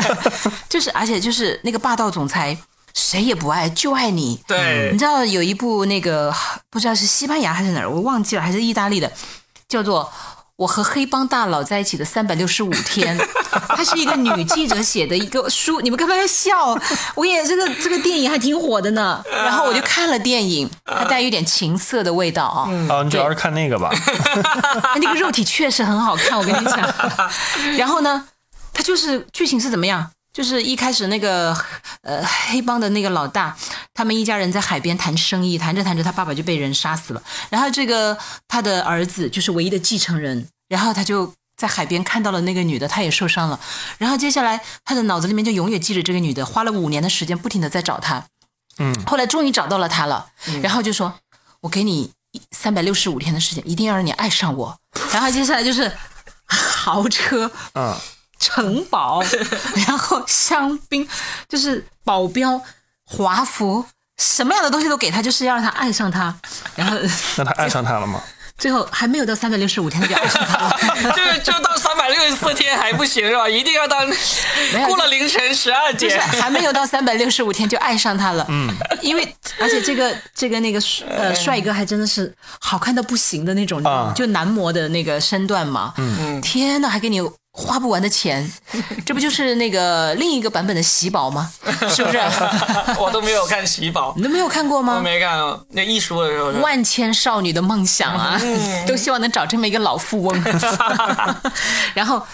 [0.67, 2.58] 就是而且就是那个霸道总裁，
[2.93, 4.41] 谁也不爱，就爱你。
[4.48, 6.34] 对你知道有一部那个
[6.69, 9.12] 不知道是西班牙还是哪儿，我忘记了，还是意大利的，
[9.69, 10.12] 叫做。
[10.63, 13.17] 我和黑帮大佬在一起的三百六十五天，
[13.67, 16.78] 它是一个女记者写的一个书，你们干嘛要笑？
[17.15, 19.21] 我也这个这个电影还挺火的呢。
[19.30, 23.91] 然后我就看了电影，它带有点情色的味道啊、哦，你主要是看那个吧？
[25.02, 26.78] 那个肉体确实很好看，我跟你讲。
[27.78, 28.26] 然后呢，
[28.71, 30.12] 它就是剧情是怎么样？
[30.34, 31.56] 就是一开始那个
[32.02, 33.56] 呃黑帮的那个老大，
[33.93, 37.21] 他们一家人在海边谈生意，谈着谈着他爸爸就被人杀死了，
[37.52, 41.33] 然后这个他的儿子就是唯一的继承人，然后他就。
[41.55, 43.57] 在海边看到了那个女的，他也受伤了。
[43.99, 48.25] 然后接下来他的脑子里面就永远记着这个女的，花了五年的时间不停的在找她。
[48.79, 50.25] 嗯，后来终于找到了她了，
[50.63, 51.13] 然后就说
[51.62, 52.12] ：“我给你
[52.51, 54.77] 三百六十五天的时间，一定要让你爱上我。”
[55.13, 55.89] 然后接下来就是
[56.47, 57.95] 豪车，嗯，
[58.39, 59.21] 城堡，
[59.88, 61.07] 然后香槟，
[61.47, 62.59] 就是保镖、
[63.05, 63.86] 华服，
[64.17, 66.36] 什么样的东西都给他，就是要让他爱上他。
[66.75, 66.97] 然后
[67.38, 68.21] 那他爱上他了吗？
[68.58, 70.78] 最后还没有到三百六十五天，他就爱上他了。
[71.16, 73.50] 就就到三百六十四天还不行是吧？
[73.50, 73.98] 一定要到
[74.88, 76.22] 过了凌晨十二就是点。
[76.42, 78.46] 还没有到三百六十五天就爱上他了。
[78.50, 78.70] 嗯，
[79.02, 85.94] 因为而且这个这个那个呃帅哥还真的是好看到不行的那种，啊就男模的那个身段嘛。
[85.98, 87.20] 嗯，天呐，还给你
[87.56, 88.52] 花不完的钱，
[89.06, 91.52] 这不就是那个另一个版本的喜宝吗？
[91.88, 92.18] 是不是？
[93.00, 95.00] 我都没有看喜宝，你都没有看过我吗？
[95.00, 95.38] 没看
[95.70, 96.50] 那一说的时候。
[96.62, 98.42] 万千少女的梦想啊，
[98.88, 100.44] 都希望能找这么一个老富翁。
[101.94, 102.26] 然后，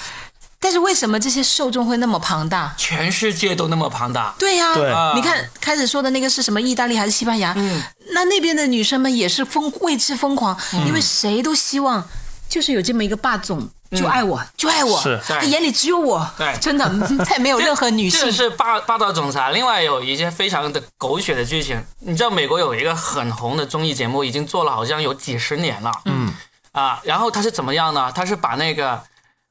[0.57, 2.73] 但是为什么这些受众会那么庞大？
[2.77, 6.61] 全世界都那么庞大，对呀、对你看开始说的那个是什么？
[6.61, 7.53] 意大利还是西班牙？
[7.57, 7.81] 嗯，
[8.13, 12.07] 那那边的女生们也是疯为之疯狂，因为谁都希望
[12.49, 13.69] 就是有这么一个霸总。
[13.91, 16.87] 就爱我，就爱我，是他眼里只有我，对真的
[17.25, 18.31] 再没有任何女性这。
[18.31, 19.51] 是霸霸道总裁。
[19.51, 26.31] 另外有一些非常的狗血的剧情，你知道美国有一个很红的综艺节目，已经做了好像有几十年了，嗯
[26.71, 28.11] 啊，然后他是怎么样呢？
[28.11, 29.01] 他是把那个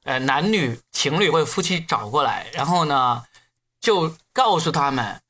[0.04, 3.20] 呃男女情侣或者夫妻找过来，然后呢
[3.80, 5.20] 就告诉他们，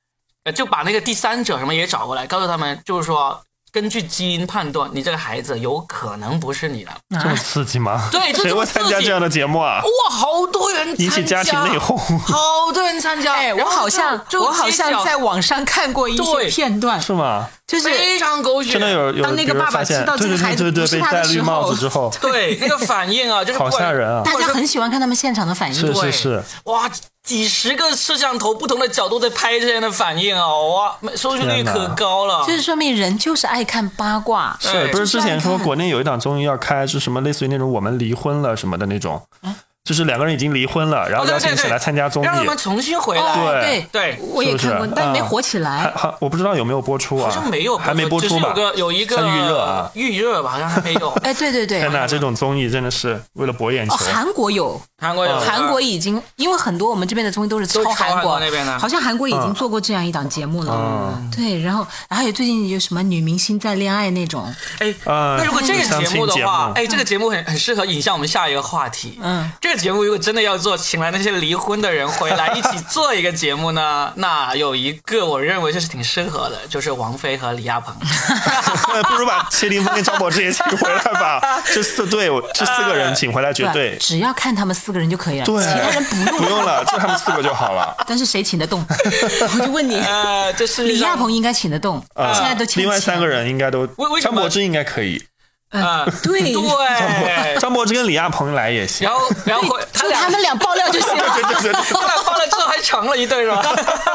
[0.45, 3.43] 呃就把那个第三者什么也找过来，告诉他们就是说。
[3.71, 6.91] 根据基因判断，你这个孩子有可能不是你的。
[7.21, 8.09] 这么刺激吗？
[8.11, 9.81] 对这这么谁会参加刺激这样的节目啊？
[9.83, 13.35] 哇，好多人引起家庭内讧好多人参加。
[13.35, 17.49] 哎，我好像我好像在网上看过一些对片段，是吗？
[17.67, 24.23] 就是非常狗血，真的有有当那个爸爸知道这个孩子对对对，被不是他的帽子之后，对那个反应啊，就是好吓人啊！
[24.25, 25.75] 大家很喜欢看他们现场的反应。
[25.75, 26.91] 是对是是，哇，
[27.29, 32.43] 几十个摄像头不同的角度在拍这些人的反应啊，哇，收视率可高了。
[32.47, 34.57] 就是说明人就是爱看八卦。
[34.59, 39.23] 是不是之前说国内有一档综艺要开，是什么类似于那种我们离婚了什么的那种，
[39.89, 43.23] 就是两个人已经离婚了，然后邀请起来参加综艺让，他们重新回来。
[43.23, 45.93] 哦，对对对我也看过是是，但没嗯火起还来。
[45.97, 47.31] 还我不知道有没有播出啊？
[47.31, 48.49] 好像没有，还没播出吧？
[48.49, 51.09] 有个有一个像预热啊预热吧，好像还没有。
[51.25, 53.99] 哎，对对对，天哪，这种综艺真的是为了博眼球哦，。
[54.13, 60.75] 韩国有，韩国有韩国已经，因为很多我们这边的综艺都是抄韩国国那边的好像韩国已经做过这样一档节目了。
[60.75, 64.45] 嗯对，然后然后有最近有什么女明星在恋爱那种，
[64.81, 69.19] 哎，啊那如果这个节目的话，哎，这个节目很很适合引向我们下一个话题。
[69.23, 77.95] 嗯，这个节目如果真的要做，请来那些离婚的人回来一起做一个节目呢， 那有一个我认为就是挺适合的，就是王菲和李亚鹏。
[78.93, 81.41] 那 不如把谢霆锋跟张柏芝也请回来吧。
[81.73, 83.97] 这四对，我这四个人请回来绝对。
[83.99, 86.39] 只要看他们四个人就可以了，对，其他人不用。
[86.39, 87.95] 不用了，就他们四个就好了。
[88.07, 88.85] 但是谁请得动？
[88.89, 95.23] 我就问你，呃，就是李亚鹏应该请得动，啊现在都请另外三个人应该都为为，什么张柏芝应该可以，
[95.71, 99.15] 啊，对对，张柏芝跟李亚鹏来也行然。
[99.19, 101.25] 后然后他就俩他们俩爆料就行 了。
[101.35, 103.63] 对对对，他俩爆料之后还成了一对是吧？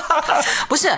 [0.68, 0.98] 不是，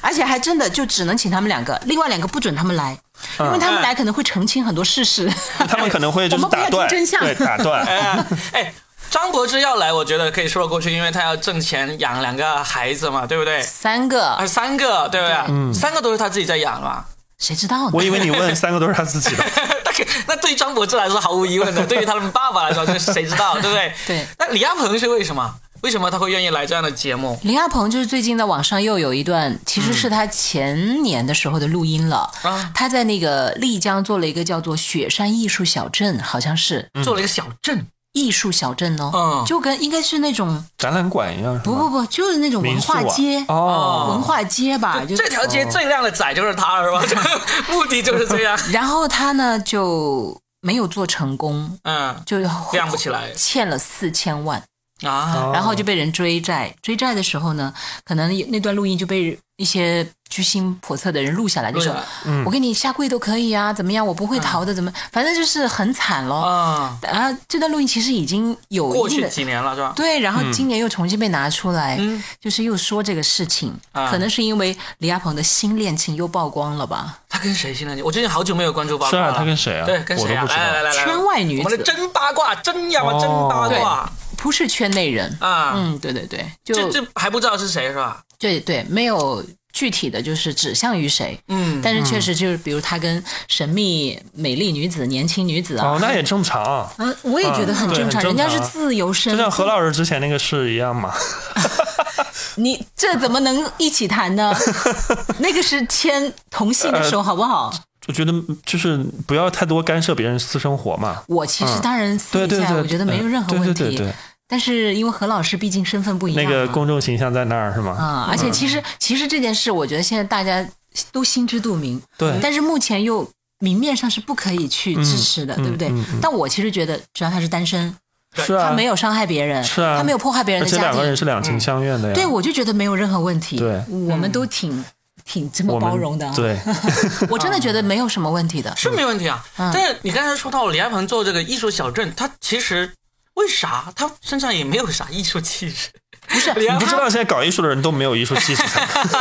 [0.00, 2.96] 而且还真的就只能请他们两个，另外两个不准他们来，
[3.40, 5.28] 因为他们来可能会澄清很多事实。
[5.68, 7.84] 他们可能会就是打断，听真相对打断。
[7.84, 8.74] 哎哎，
[9.10, 13.60] 张柏芝要来，我觉得可以说得过去，因为她要挣钱养两个孩子嘛，对不对？
[13.62, 15.74] 三个啊，，三个，对不对？
[15.74, 17.04] 三个都是她自己在养嘛。
[17.38, 17.90] 谁知道呢？
[17.94, 19.44] 我以为你问三个都是他自己的，
[19.84, 23.92] 那可那对于张柏芝来说毫无疑问的， 对于他们爸爸来说，就是谁知道，对不对？
[24.06, 24.26] 对。
[24.38, 25.54] 那李亚鹏是为什么？
[25.82, 27.38] 为什么他会愿意来这样的节目？
[27.44, 32.28] 李亚鹏就是最近在网上又有一段，其实是他前年的时候的录音了。
[32.42, 37.86] 啊他在那个丽江做了一个叫做雪山艺术小镇，好像是做了一个小镇，
[38.18, 39.44] 艺术小镇哦，嗯。
[39.46, 41.62] 就跟应该是那种展览馆一样，是吗？
[41.64, 43.00] 不不不，就是那种文民宿啊。
[43.00, 47.02] 化街，哦，文化街吧，就这条街最靓的仔就是他，是吧？
[47.08, 47.16] 这
[47.72, 48.58] 目的就是这样。
[48.72, 52.38] 然后他呢就没有做成功，嗯，就
[52.72, 54.62] 亮不起来欠了四千万，
[55.02, 56.74] 啊，然后就被人追债。
[56.82, 57.72] 追债的时候呢，
[58.04, 61.92] 可能那段录音就被一些居心叵测的人录下来，就说
[62.24, 64.06] 嗯：“我给你下跪都可以啊，怎么样？
[64.06, 64.90] 我不会逃的，怎么？
[65.10, 66.36] 反正就是很惨咯。
[66.36, 69.92] 啊，啊，这段录音其实已经有过去几年了，是吧？
[69.96, 77.18] 对，然后今年又重新被拿出来，嗯就是又说这个事情，啊可能是因为李亚鹏的新恋情又曝光了吧？
[77.28, 78.06] 他跟谁新恋情？
[78.06, 79.38] 我最近好久没有关注八卦是啊，卦。
[79.38, 79.84] 他跟谁啊？
[79.84, 80.44] 对，跟谁啊？
[80.48, 84.12] 来来来来来，圈外女子我们的真八卦，真呀嘛，哦真八卦。
[84.38, 85.36] 不是圈内人。
[85.40, 88.22] 啊，嗯，对对对，就这这还不知道是谁是吧？
[88.38, 91.38] 对对，没有具体的就是指向于谁。
[91.48, 101.12] 嗯，但是确实就是，比如他跟神秘美丽女子、年轻女子啊，哦，那也正常，嗯，我也觉得很正常，人家是自由身就，像何老师之前那个事一样嘛。
[102.56, 104.52] 你这怎么能一起谈呢？
[105.38, 107.72] 那个是牵同性的手，好不好？
[108.08, 108.32] 我觉得
[108.64, 111.22] 就是不要太多干涉别人私生活嘛。
[111.28, 114.14] 我其实当然私底下对对对，我觉得没有任何问题，对对对对，
[114.48, 117.92] 但是因为何老师毕竟身份不一样那，个公众形象在那儿是吗？
[117.92, 120.66] 啊，而且其实其实这件事，我觉得现在大家
[121.12, 123.28] 都心知肚明，对但是目前又
[123.60, 126.18] 明面上是不可以去支持的，嗯对不对嗯嗯？
[126.22, 127.94] 但我其实觉得，只要他是单身，
[128.34, 132.14] 是啊，他没有伤害别人，是啊他没有破坏别人的家而且两个人庭，是两情相悦的呀。
[132.14, 133.58] 对我就觉得没有任何问题。
[133.58, 134.84] 对我们都挺
[135.24, 136.58] 挺这么包容的啊，对，
[137.28, 138.74] 我真的觉得没有什么问题的。
[138.76, 139.44] 是没问题啊。
[139.58, 142.90] 嗯但是你刚才说到李亚鹏做这个艺术小镇，他其实
[143.38, 145.88] 为啥他身上也没有啥艺术气质？
[146.28, 148.62] 不是李亚鹏你不知道现在搞艺术的人都没有艺术气质。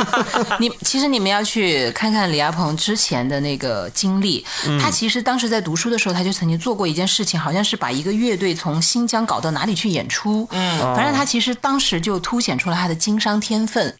[0.60, 10.46] 你其实你们要去看看李亚鹏之前的那个经历，嗯他其实当时在读书的时候，他就曾经做过一件事情，好像是把一个乐队从新疆搞到哪里去演出。
[10.52, 13.96] 嗯，反正他其实当时就凸显出了他的经商天分，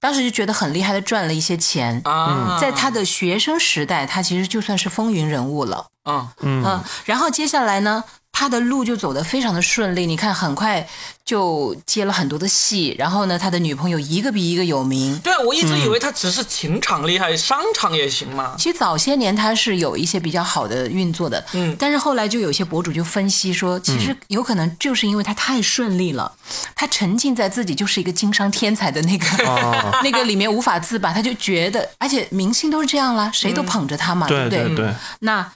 [0.00, 2.00] 当时就觉得很厉害的赚了一些钱。
[2.04, 5.88] 啊，在他的学生时代，他其实就算是风云人物了。
[6.08, 8.02] 嗯嗯，然后接下来呢，
[8.38, 10.04] 他的路就走得非常的顺利。
[10.04, 10.86] 你看，很快
[11.24, 15.18] 就接了很多的戏，然后呢，他的女朋友一个比一个有名。
[15.20, 18.54] 对啊，我一直以为他只是情场厉害，商场也行嘛。
[18.58, 26.30] 其实早些年他是有一些比较好的运作的，嗯但是后来就有些博主就分析说，其实有可能就是因为他太顺利了，
[26.74, 34.64] 他沉浸在自己就是一个经商天才的那个、哦 那个里面无法自拔，他就觉得，而且明星都是这样啦，谁都捧着他嘛，对不对？
[34.66, 35.50] 对对，那。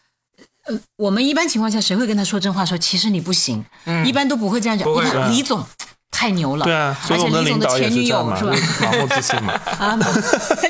[0.71, 2.65] 呃，我们一般情况下，谁会跟他说真话？
[2.65, 3.65] 说其实你不行，
[4.05, 4.89] 一般都不会这样讲。
[5.31, 5.65] 李总
[6.11, 8.91] 太牛了，对啊，所而且以我们的李总的前领导也是这样嘛，女友是吧？
[8.93, 9.99] 盲目自信嘛， 啊，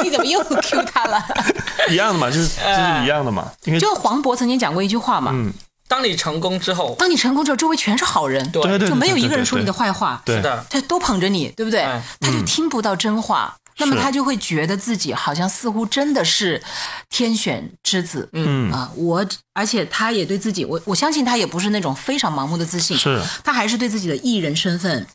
[0.02, 1.22] 你怎么又 Q 他了？
[1.88, 5.52] 一样的嘛，就是 就是一样的嘛，因为就黄渤曾经讲过一句话嘛，嗯，
[5.88, 9.72] 当你成功之后，当你成功之后，周围全是好人，对就没有一个人说你的。
[9.72, 12.02] 坏话，对的，他都捧着你，对不对哎？
[12.20, 16.62] 他就听不到真话，那么他就会觉得自己好像似乎真的是
[17.08, 18.70] 天选之子，嗯。
[18.70, 23.20] 啊，我而且他也对自己，我我相信他也不是那种非常盲目的自信，是。
[23.42, 25.06] 他还是对自己的艺人身份。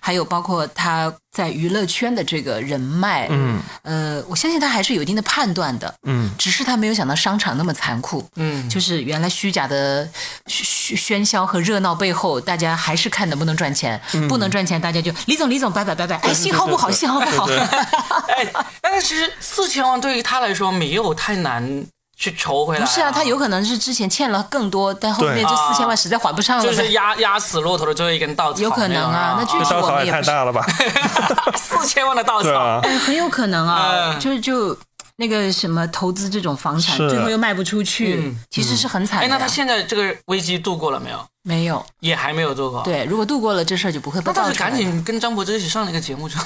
[0.00, 10.08] 还有包括他在娱乐圈的这个人脉，嗯，呃，我相信他还是有一定的判断的，嗯，只是他没有想到商场那么残酷，嗯，就是原来虚假的
[10.46, 10.64] 喧
[10.94, 14.28] 喧嚣和热闹背后，大家还是看能不能赚钱，嗯。
[14.28, 17.46] 不能赚钱，大家就李总李总拜拜拜拜，哎，信号不好，信号不好，
[18.36, 18.46] 哎，
[18.82, 21.84] 但是其实四千万对于他来说没有太难
[22.16, 30.64] 去筹回来、不是啊，他有可能是之前欠了更多，但后面这啊四千万实在还不上了呗，就是压压死骆驼的最后一根稻草，有可能啊那具这体稻草也我们也太大了吧？
[31.56, 34.20] 四千万的稻草，啊，哎，很有可能啊，嗯。
[34.20, 34.76] 就就
[35.16, 41.26] 那个什么投资这种房产，最后又卖不出去，嗯其实是很惨的哎，那他现在这个危机度过了没有？
[41.46, 44.76] 没有也还没有度过。，对，如果度过了这事儿就不会被那倒爆出来了。
[44.76, 46.36] 是赶紧跟张柏芝一起上那个节目就。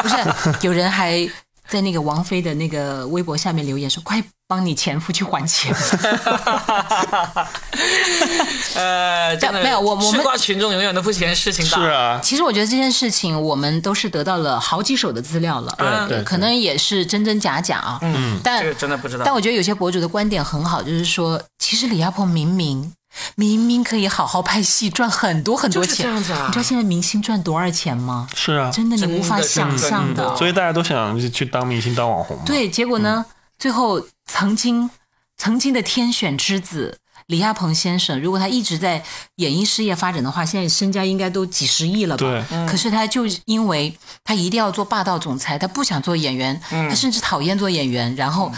[0.00, 0.16] 不是，
[0.66, 1.28] 有人还
[1.72, 5.74] 在那个王菲的那个微博下面留言说：“快帮你前夫去还钱。
[8.76, 11.78] 呃，真的没有我我们吃瓜群众永远都不嫌事情大。
[11.78, 17.98] 是，啊”，其实我觉得这件事情，我们都是得到了好几手的资料了，嗯对对可能也是真真假假啊。
[18.02, 19.24] 嗯，但这个真的不知道。
[19.24, 22.92] 但我觉得有些博主的观点很好，就是说，其实李亚鹏明明
[23.34, 26.12] 明明可以好好拍戏，赚很多很多就是这钱。
[26.12, 28.26] 样子啊你知道现在明星赚多少钱吗？
[28.34, 30.36] 是啊，真的你无法想象真的的。
[30.36, 32.38] 所以大家都想去当明星、当网红。
[32.44, 33.24] 对，结果呢，
[33.58, 34.88] 最后曾经
[35.36, 39.02] 曾经的天选之子李亚鹏先生，如果他一直在
[39.36, 42.18] 演艺事业发展的话，现在身家应该都几十亿了吧？
[42.18, 48.50] 对，可是他就因为他一定要做霸道总裁，他不想做演员，他甚至讨厌做演员，然后。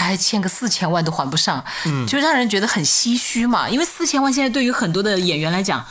[0.00, 1.62] 他还欠个四千万都还不上，
[2.08, 3.68] 就让人觉得很唏嘘嘛。
[3.68, 5.84] 因为四千万现在对于很多的演员来讲，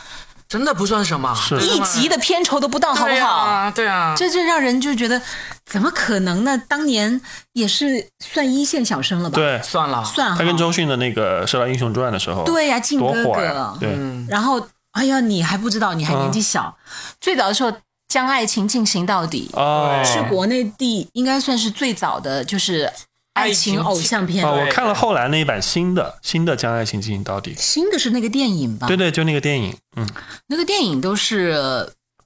[0.48, 1.60] 真的不算什么，是。
[1.60, 3.28] 一集的片酬都不到，好不好？
[3.28, 5.22] 啊，对啊，这就让人就觉得，
[5.64, 6.60] 怎么可能呢？
[6.66, 7.20] 当年
[7.52, 10.36] 也是算一线小生了吧？，对，算了，算哈。
[10.38, 13.76] 他跟周迅的那个《射雕英雄传》的时候，对呀、靖哥哥。
[13.78, 16.76] 对，嗯，然后，哎呀，你还不知道，你还年纪嗯小。
[17.20, 17.72] 最早的时候，
[18.08, 22.92] 将爱情进行到底，哦，是国内第应该算是最早的，就是
[23.34, 24.44] 爱情偶像片。
[24.44, 28.86] 哦，我看了后来那一版新的新的《将爱情进行到底》，新的是那个电影吧？
[28.86, 30.08] 对对，就那个电影，嗯，
[30.48, 31.52] 那个电影都是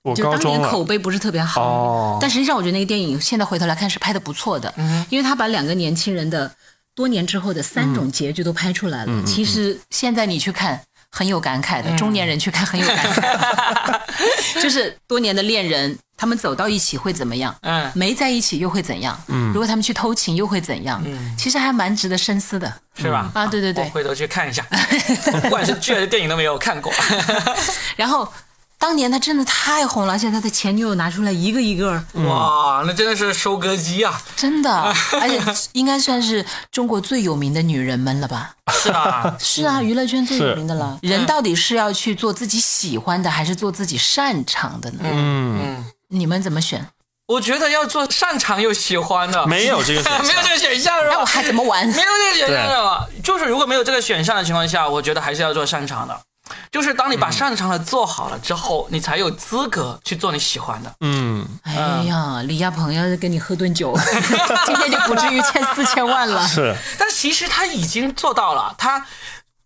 [0.02, 1.62] 我就当高中了，年口碑不是特别好。
[1.62, 6.50] 哦，但实际上，我觉得那个电影现在回头来看是拍的不错的，嗯因为他把两个年轻人的
[6.94, 9.12] 多年之后的三种结局都拍出来了。
[9.12, 9.24] 嗯。
[9.26, 10.80] 其实现在你去看，
[11.16, 14.00] 很有感慨的，中年人去看很有感慨，
[14.60, 17.54] 就是多年的恋人，他们走到一起会怎么样？
[17.62, 19.16] 嗯，没在一起又会怎样？
[19.28, 21.00] 嗯，如果他们去偷情又会怎样？
[21.06, 22.72] 嗯，其实还蛮值得深思的。
[22.96, 23.28] 是吧？
[23.34, 23.88] 啊，对对对我。
[23.90, 24.64] 回头去看一下，
[25.42, 26.92] 不管是剧还是电影都没有看过。
[27.96, 28.28] 然后
[28.84, 31.90] 当年他真的太红了，而且他的前女友拿出来一个一个，
[32.28, 34.20] 哇，那真的是收割机啊！
[34.36, 34.70] 真的，
[35.18, 35.40] 而且
[35.72, 38.54] 应该算是中国最有名的女人们了吧？
[38.70, 40.98] 是啊， 是啊，娱乐圈最有名的了。
[41.00, 44.98] 人到底是要去做自己喜欢的，还是做自己擅长的呢？
[45.10, 46.86] 嗯，你们怎么选？
[47.28, 51.14] 我觉得要做擅长又喜欢的，没有这个选项 没有这个选项是吧？
[51.14, 51.86] 那我还怎么玩？
[51.86, 53.06] 没有这个选项是吧？
[53.24, 56.20] 就是如果没有这个选项的情况下，我觉得还是要做擅长的。
[56.70, 60.94] 就是当你把擅长的做好了之后，你才有资格去做你喜欢的。
[61.00, 61.72] 嗯，哎
[62.06, 63.96] 呀，李亚鹏要是跟你喝顿酒，
[64.66, 66.44] 今天就不至于欠四千万了。
[66.48, 69.06] 是，但其实他已经做到了，他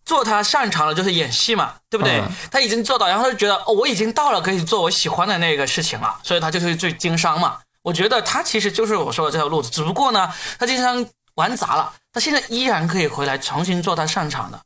[0.05, 2.19] 做他擅长的就是演戏嘛，对不对？
[2.19, 7.57] 嗯他已经做到，然后他就觉得哦，我已经到了可以做我喜欢的那个事情了，所以他就是去经商嘛。
[7.81, 11.05] 我觉得他其实就是我说的这条路子，只不过呢，他经商
[11.35, 14.59] 玩砸了，他现在依然可以回来重新做他擅长的，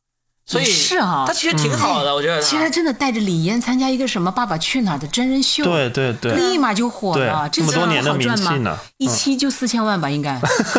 [0.46, 2.42] 所以是啊他其实挺好的，我觉得。
[2.42, 7.48] 其实他真的带着李嫣参加一个什么《爸爸去哪儿》的真人秀，对对对，立马就火了。
[7.50, 8.52] 这这么多年的好赚吗？
[8.52, 8.80] 名气呢。
[8.98, 10.38] 一期就四千万吧，应该。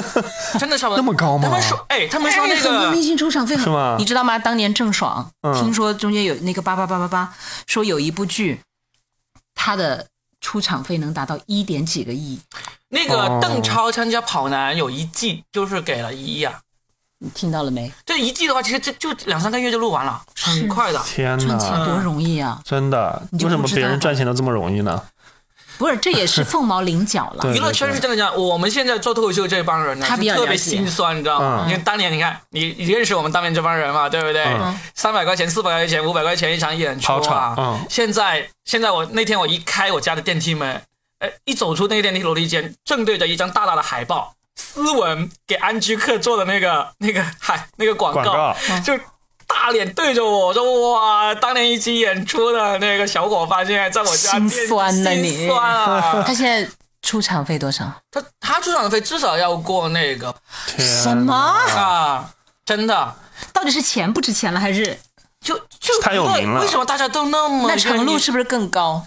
[0.60, 1.48] 真的差不多那么高吗？
[1.48, 3.96] 他们说，哎，他们说那哎很多个明星出场费很是吗？
[3.98, 4.38] 你知道吗？
[4.38, 5.54] 当年郑爽，嗯。
[5.54, 7.34] 听说中间有那个八八八八八，
[7.66, 8.60] 说有一部剧，
[9.54, 10.06] 他的
[10.42, 12.38] 出场费能达到一点几个亿，
[12.90, 13.38] 那个哦。
[13.40, 16.60] 邓超参加跑男有一季就是给了一亿啊，
[17.24, 17.90] 你听到了没？
[18.04, 21.00] 这一季的话，其实这就两三个月就录完了，很快的。
[21.06, 22.60] 天赚钱，多容易啊！
[22.62, 25.02] 真的，为什么别人赚钱都这么容易呢？
[25.78, 27.50] 不是，这也是凤毛麟角了。
[27.52, 31.64] 娱乐圈是这样讲，我们现在做脱口秀这帮人呢，他比较是特别心酸，你知道吗？
[31.64, 34.78] 嗯因为当年你看，你你认识我们当年这帮人嘛，对不对嗯？
[34.94, 37.80] 三百块钱、四百块钱、五百块钱一场演出啊嗯！
[37.88, 40.80] 现在现在我那天我一开我家的电梯门，
[41.18, 48.56] 哎，一走出那个电梯楼梯间，正对着一张大大的海报，斯文给安居客做的那个那个嗨那个广广告。
[48.84, 48.98] 就
[49.46, 55.30] 大脸对着我说：“哇，当年一起演出的那个小伙伴，现在在我家心店酸了你。
[55.36, 56.22] 心酸啊！
[56.26, 56.68] 他现在
[57.02, 57.84] 出场费多少？
[58.10, 60.34] 他他出场费至少要过那个。
[60.78, 61.34] 什么？
[61.34, 62.30] 啊，
[62.64, 63.14] 真的，
[63.52, 64.98] 到底是钱不值钱了，还是？
[65.40, 66.62] 就就太有名了。
[66.62, 69.06] 为什么大家都那么那程度是不是更高？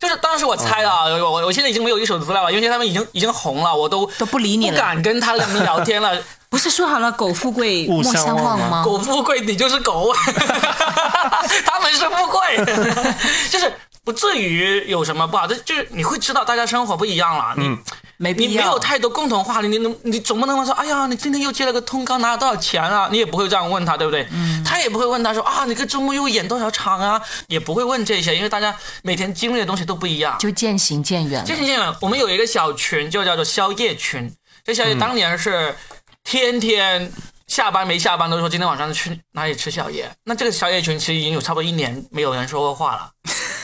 [0.00, 6.18] 就是当时我猜的啊，我我我现在已经没有一手资料了，因为他们已经已经红了，我都都不理你了不敢跟他们聊天了。
[6.50, 8.82] 不是说好了狗富贵勿莫相相忘吗？
[8.84, 10.12] 狗富贵，你就是狗，
[11.64, 12.56] 他们是富贵，
[13.48, 13.72] 就是
[14.02, 17.78] 不至于有什么不好，的就是你会知道大家生活不一样了，你。
[18.20, 18.50] 没必要。
[18.50, 23.08] 你没有太多共同话题，你能你总不能说，哎呀，你今天又接了个通告，拿了多少钱啊？
[23.10, 24.28] 你也不会这样问他，对不对？
[24.62, 27.20] 他也不会问他说啊，你个周末又演多少场啊？
[27.48, 30.36] 也不会问这些，因为大家每天经历的东西都不一样。
[30.38, 31.56] 就渐行渐远了渐。
[31.56, 34.30] 行渐远，我们有一个小群，就叫做宵夜群。
[34.62, 35.74] 这宵夜当年是
[36.22, 37.10] 天天
[37.46, 40.08] 下班没下班都说今天晚上去哪里吃宵夜。
[40.24, 43.10] 那这个宵夜群其实已经有差不多一年没有人说过话了。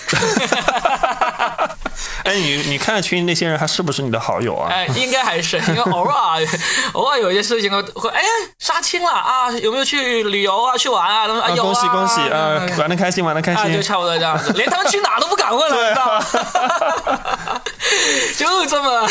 [2.25, 4.69] 哎，你你看群里那些人，还是不是你的好友啊？
[4.71, 6.47] 哎，应该还是，因为偶尔
[6.93, 8.21] 偶尔有一些事情会，哎，
[8.59, 11.27] 杀青了啊，有没有去旅游啊，去玩啊？
[11.27, 12.79] 他们说啊啊，有啊，恭喜恭喜啊嗯！
[12.79, 13.81] 玩的开心，玩的开啊，就。
[13.83, 17.63] 差不多这样子， 连他们去哪都不敢问了，你知道吗？
[18.37, 19.09] 就这么，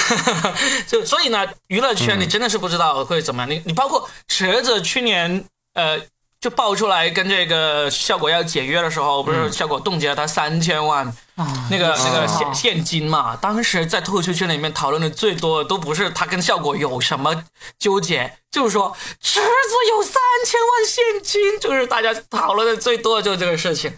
[0.86, 3.50] 就所以呢，娱乐圈你真的是不知道会怎么样。
[3.50, 5.98] 你你包括池子去年呃
[6.46, 13.36] 就爆出来跟这个效果要解约的时候，不是效果冻结了他三千万啊那个那个哦现现金嘛？
[13.38, 17.44] 当时在脱口秀圈里面讨论的最多的都不是他跟效果有什么
[17.80, 20.14] 纠结，就是说池子有三
[20.46, 23.92] 千万现金，就是大家讨论的最多的就是这个事情。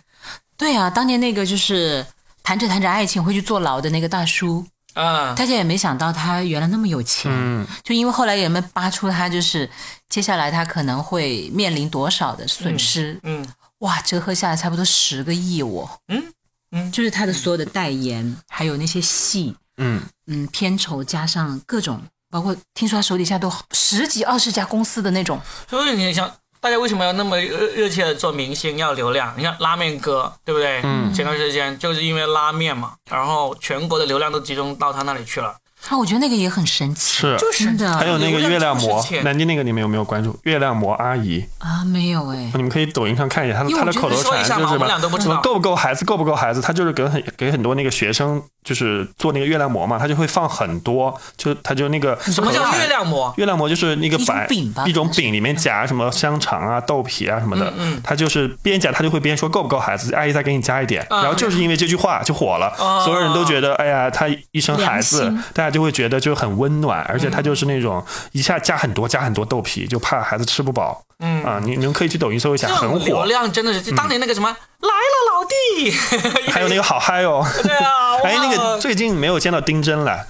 [0.56, 2.06] 对啊，当年那个就是
[2.44, 7.30] 谈着谈着爱情会去坐牢的那个大叔，嗯，大家也没想到他原来那么有钱。
[7.30, 9.70] 嗯，就因为后来也没扒出他就是
[10.18, 13.20] 接下来他可能会面临多少的损失？
[13.22, 13.48] 嗯，
[13.82, 15.88] 哇，折合下来差不多十个亿哦。
[16.08, 16.34] 嗯
[16.72, 22.02] 嗯就是他的所有的代言，还有那些戏，嗯，嗯，片酬加上各种，
[22.32, 25.40] 包括听说他手底下都十几二十家公司的那种。
[25.70, 26.28] 所以你想，
[26.60, 29.36] 大家为什么要那么热热切的做明星，要流量？
[29.38, 30.82] 你看拉面哥，对不对？
[30.84, 35.56] 嗯，前段时间就是因为拉面嘛，然后全国的流量都集中到他那里去了，
[35.90, 37.22] 啊，我觉得那个也很神奇。
[37.22, 37.38] 是。
[37.38, 40.38] 就是的还有那个月亮魔南京那个你们有没有关注？
[40.44, 53.34] 月亮魔阿姨，啊，没有哎，你们可以抖音上看一下，她因为我觉得她的口头禅就是什么够不够孩子，够不够孩子，他就是给很给很多那个学生就是做那个月亮馍嘛，他就会放很多，就他就那个什么叫月亮馍？
[53.38, 57.74] 月亮馍就是那个白饼吧一种饼里面夹什么香肠啊、豆皮啊什么的。
[57.78, 61.02] 嗯他就是边夹他就会边说够不够孩子，阿姨再给你加一点。
[61.10, 71.02] 啊然后就是因为这句话就火了，哦所有人都觉得哎呀，他一生孩子，大家就会觉得就很温暖，而且他就是那种嗯一下加很多加很多豆皮，就怕孩子吃不饱。
[71.24, 73.26] 嗯啊，你你们可以去抖音搜一下，很火流火。
[73.26, 75.92] 量真的是，就当年那个什么来了老弟，
[76.52, 80.28] 还有那个好嗨哦，对啊， 哎，那个最近没有见到丁真了。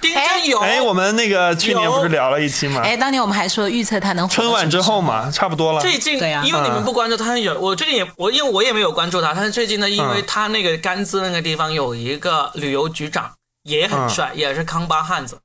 [0.00, 2.82] 丁真有，哎，我们那个去年不是聊了一期吗？
[2.84, 5.80] 哎，当年我们还说预测他能春晚之后嘛，差不多了。
[5.80, 13.32] 最近，对啊因为你们嗯不关注他有，我最近也我因为我也没有关注他，但是最近呢，因为嗯他那个甘孜那个地方有一个旅游局长
[13.64, 15.38] 也很帅，也是康巴汉子。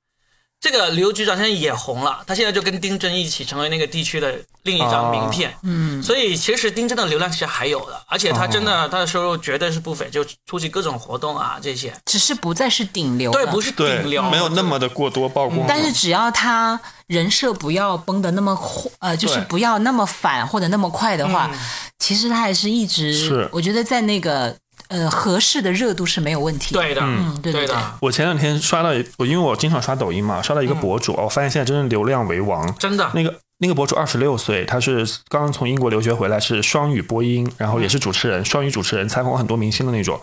[0.63, 5.53] 这个刘局长现在也红了，他现在就跟丁真一起成为那个地区的另一张名片。
[5.63, 11.93] 嗯，所以其实丁真的流量其实还有的，而且他真的他的收入绝对是不菲，就出席各种活动啊这些。
[12.05, 15.65] 只是不再是顶流对，不是顶流，，没有那么的过多曝光。
[15.67, 21.59] 但是只要他人设不要崩的那么火呃，就是不要那么反或者那么快的话，嗯。
[21.99, 23.49] 其实他还是一直，是。
[23.51, 24.53] 我觉得在那个
[24.93, 32.73] 呃合适的热度是没有问题。，对的，嗯，对对的，我前两天刷到，我因为我经常刷抖音嘛，刷到一嗯个博主，我发现现在真的流量为王。
[32.75, 33.09] 真的。
[33.15, 40.19] 那个那个博主二十六岁，他是刚刚从英国留学回来，是双语播音，然后也是主持人，双语主持人，采访过很多明星的那种。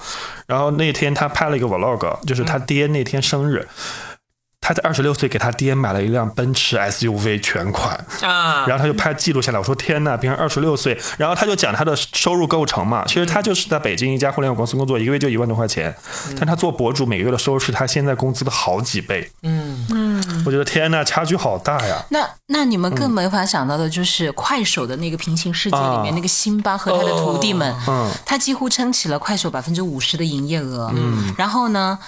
[0.46, 3.66] 然后那天他拍了一个 vlog，就是他爹那天生日。
[4.60, 9.58] 他在二十六岁给他爹买了一辆奔驰 SUV 全款，啊，然后他就拍记录下来。
[9.58, 13.04] 我说天呐，别人二十六岁，然后他就讲他的收入构成嘛。
[13.06, 15.94] 其实他就是在北京一家互联网公司工作，一个月就一万多块钱，
[16.36, 19.32] 但他做博主每个月的收入是他现在工资的好几倍。
[19.42, 20.44] 嗯，嗯。
[20.46, 22.02] 我觉得天呐，差距好大呀！
[22.10, 30.90] 那那你们更没法想到的就是快手的那个平行世界里面啊那个辛巴和他的徒弟们，嗯，他几乎撑起了快手百分之五十的营业额。
[30.94, 31.98] 嗯，然后呢，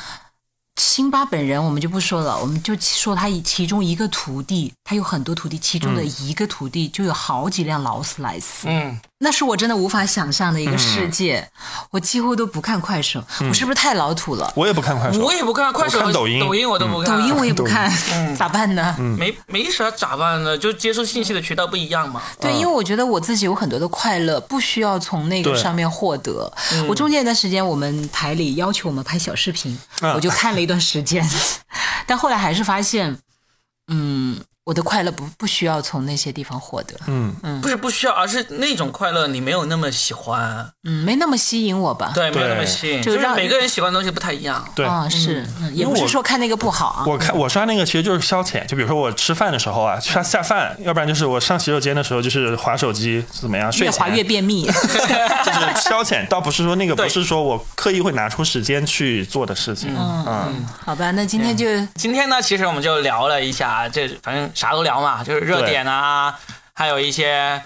[0.76, 8.68] 辛巴本人我们就不说了，我们就说他其中一个徒弟，他有很多徒弟，其中的一个徒弟就有好几辆劳斯莱斯。
[8.68, 11.48] 嗯，那是我真的无法想象的一个世界，
[11.92, 14.52] 我几乎都不看快手，我是不是太老土了？
[14.56, 17.90] 我也不看快手，我也不看快手抖音抖音我都不看，抖音我也不看，
[18.36, 18.96] 咋办呢？
[18.98, 20.58] 没没啥咋办呢？
[20.58, 22.20] 就接受信息的渠道不一样嘛。
[22.40, 26.52] 对，因为我觉得我自己有很多的快乐，不需要从那个上面获得。
[26.88, 31.24] 我中间一段时间，我们台里要求我们拍小视频，啊我就看了一段时间，
[32.06, 33.16] 但后来还是发现，
[33.86, 42.12] 嗯，我的快乐不不需要从那些地方获得，嗯嗯，不是不需要，而是那种快乐你没有那么喜欢，嗯，没那么吸引我吧？
[42.14, 44.64] 对，没有那么吸引，就是让每个人喜欢的东西不太一样。
[44.76, 44.86] 对。
[44.86, 47.04] 啊，是，嗯也不是说看那个不好啊。
[47.06, 61.10] 我看我刷那个其实就是消遣，就比如说我吃饭的时候啊，刷下饭，要不然就是我上洗手间的时候就是划手机怎么样，越滑越便秘， 就是消遣，倒不是说那个不是说我刻意会拿出时间去做的事情，嗯，好吧？
[61.10, 66.38] 那今天就今天呢，其实我们就聊了一下，这反正啥都聊嘛，就是热点啊，
[66.72, 67.62] 还有一些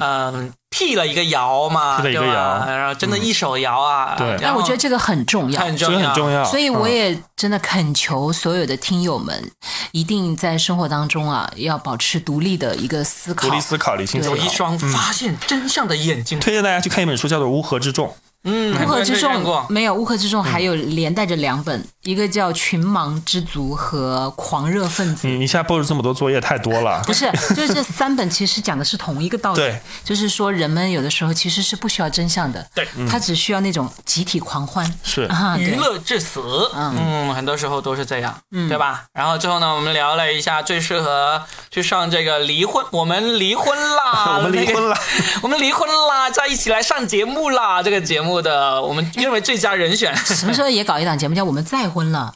[0.00, 2.64] 嗯、辟了一个谣嘛，辟了一个对吧？
[2.68, 2.76] 谣。
[2.76, 4.38] 然后真的一手谣啊，对。
[4.40, 6.94] 但我觉得这个很重要，这很重要，个很重要，所以我嗯。
[6.94, 9.50] 也真的恳求所有的听友们，
[9.90, 13.48] 一定在生活当中啊，要保持独立的一个思考。
[13.48, 13.54] 独。
[13.54, 14.36] 立思考、理性思考。
[14.36, 16.38] 有一双发现真相的眼睛。
[16.38, 18.06] 推荐大家去看一本书，叫做《乌合之众》。
[18.44, 19.66] 嗯，乌合之众过？
[19.68, 25.28] 没有，乌合之嗯众还有连带着两本，一个叫《群盲之族》和《狂热分子》。
[25.30, 27.02] 你一下布置这么多作业太多了。
[27.04, 27.12] 不。
[27.12, 32.88] 是， 就是这三本其实讲的是同一个道理，对，就是说人们有的时候其实是不需要真相的，对。
[33.10, 34.90] 他只需要那种集体狂欢。
[35.02, 35.24] 是。
[35.24, 36.40] 啊，娱乐至死，
[36.74, 39.04] 嗯，很多时候都是这样，对吧？
[39.12, 44.98] 然后最后呢，我们聊了一下最适合去上这个离婚，我们离婚啦， 我们离婚啦。
[45.42, 52.32] 我们离婚啦，在一起来上节目啦，这个节目的我们认为最佳人选，什么时候也搞一档节目叫《我们再婚了》？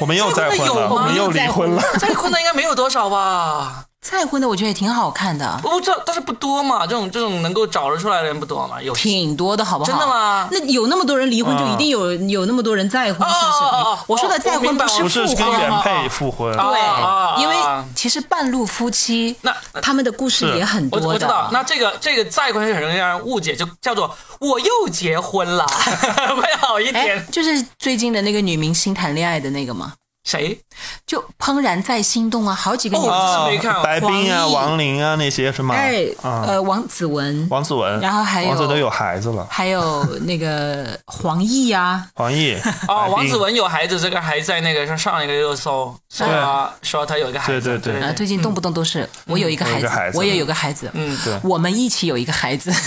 [0.00, 1.82] 我们又 再婚了，我们又离婚了。
[1.98, 3.84] 再婚的应该没有多少吧？
[4.04, 8.92] 再婚的我觉得也挺好看的，我不知道，但是不多嘛，这种这种能够找得出来的人不多嘛，有。
[8.92, 9.90] 挺多的好不好？
[9.90, 10.46] 真的吗？
[10.52, 14.04] 那有那么多人离婚，就一定有有那么多人再婚，是不是？
[14.06, 21.06] 我说的再婚不不是复婚，跟原配复婚，对，啊因为啊其实半路夫妻那他们的故事也很多的。
[21.06, 25.64] 我我知道，那这个这个再婚是很容易让人误解，就叫做我又结婚了，
[26.36, 29.94] 会好一哎点。，就是最近的那个女明星谈恋爱的那个嘛，
[30.24, 30.58] 谁？
[31.06, 35.74] 就怦然在心动啊，好几个女哦明星，我没看白冰啊、王琳啊那些是吗？
[35.74, 42.58] 哎，啊，呃，王子文，王子文，然后还有王子文都有孩子了，还有那个黄奕啊， 黄奕
[42.88, 46.26] 哦，王子文有孩子，这个还在那个上上一个热搜，说
[46.82, 52.72] 说他有一个孩子，对对对啊，最近动不动都是我有一个孩子我有一个孩，子我也有个孩子，嗯，对我们一起有一个孩子。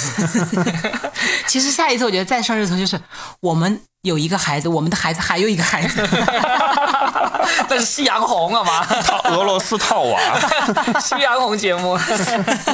[1.48, 3.00] 其实下一次我觉得再上热搜就是
[3.40, 6.02] 我们有一个孩子，我们的孩子还有一个孩子，
[7.70, 8.84] 那是夕阳红好吗？
[9.04, 10.20] 套俄罗斯套娃，
[11.00, 11.98] 夕阳红节目，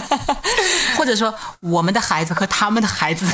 [0.98, 3.26] 或者说我们的孩子和他们的孩子。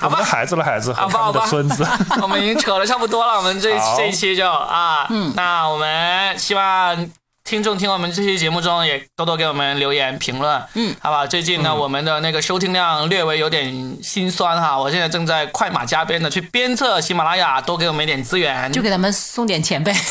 [0.00, 1.86] 我们的孩子的孩子和他们的孙子。
[2.22, 7.10] 我们已经扯的差不多了，我们这好这一期就啊，嗯，那我们希望。
[7.46, 11.24] 听众听我们这期节目中也多多给我们留言评论，嗯，好吧。
[11.24, 19.94] 最近呢，我们的那个收听量略微有点心酸哈，我现在正在快马加鞭的去鞭策喜马拉雅多给我们一点资源，就给他们送点钱呗。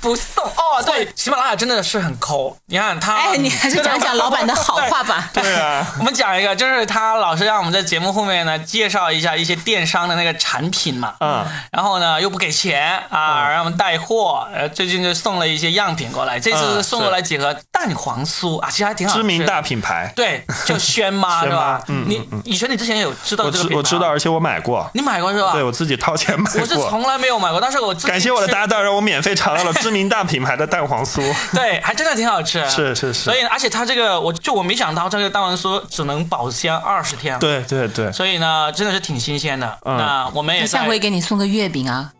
[0.00, 2.56] 不送哦， 对，喜马拉雅真的是很抠。
[2.66, 5.30] 你看他，哎，你还是讲讲老板的好话吧。
[5.32, 14.48] 对啊，我们讲一个，就是他老是让我们在节目后面呢介绍一下一些电商的那个产品嘛，嗯，然后呢又不给钱啊，嗯让我们带货。
[14.52, 19.22] 呃，最近就送了一些样品过来，这次嗯送过来几盒蛋黄酥啊，其实还挺好吃的。
[19.22, 21.82] 知名大品牌，对，叫轩妈 是吧？
[21.88, 25.52] 嗯你以前你之前有知道这个品牌我知道，而且我买过，你买过是吧？
[25.52, 26.60] 对我自己掏钱买过。
[26.60, 31.20] 我是从来没有买过，但是我感谢我的搭档，让我免费尝到了知名大品牌的蛋黄酥。
[31.52, 32.64] 对，还真的挺好吃。
[32.70, 37.38] 是是是所以而且它这个，我就我没想到这个蛋黄酥只能保鲜二十天。。
[37.38, 39.78] 对对对，所以呢，真的是挺新鲜的。
[39.84, 42.10] 嗯那我们也在下回给你送个月饼啊，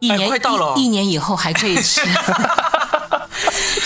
[0.00, 2.00] 一哎年快到了一一年以后还可以吃，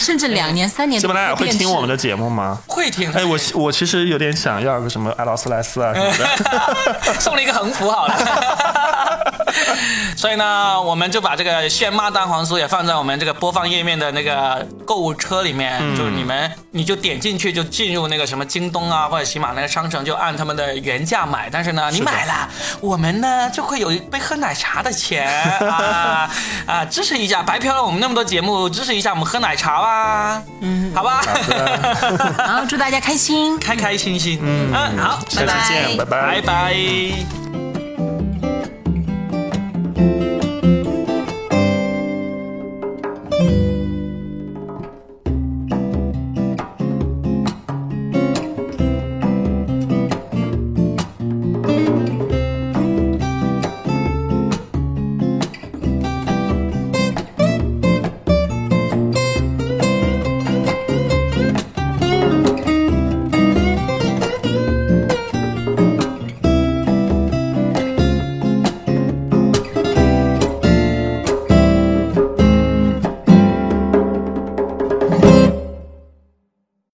[0.05, 2.59] 甚至两年三年都喜马拉雅会听我们的节目吗？
[2.67, 3.11] 会听。
[3.13, 7.15] 哎，我我其实有点想要个什么爱劳斯莱斯啊什么的。
[7.19, 9.14] 送了一个横幅好了。
[10.17, 15.97] 所以呢，我们就把这个炫妈蛋黄酥也放在我们这个播放页面的那个购物车里面，嗯。
[15.97, 21.49] 就是你们你就点进去就进入那个什么京东啊或者喜马那个商城，就按他们的原价买。
[21.51, 22.49] 但是呢，你买了，
[22.81, 25.29] 我们呢就会有一杯喝奶茶的钱。
[25.61, 26.31] 啊
[26.67, 31.23] 啊，支持一下，白嫖了我们那么多节目，支持一下我们喝奶茶吧，嗯，好吧，
[32.39, 33.59] 然后 祝大家开心。
[33.59, 34.73] 开开心心，嗯。
[34.99, 36.41] 好，下期见，拜拜。
[36.41, 37.74] 拜拜。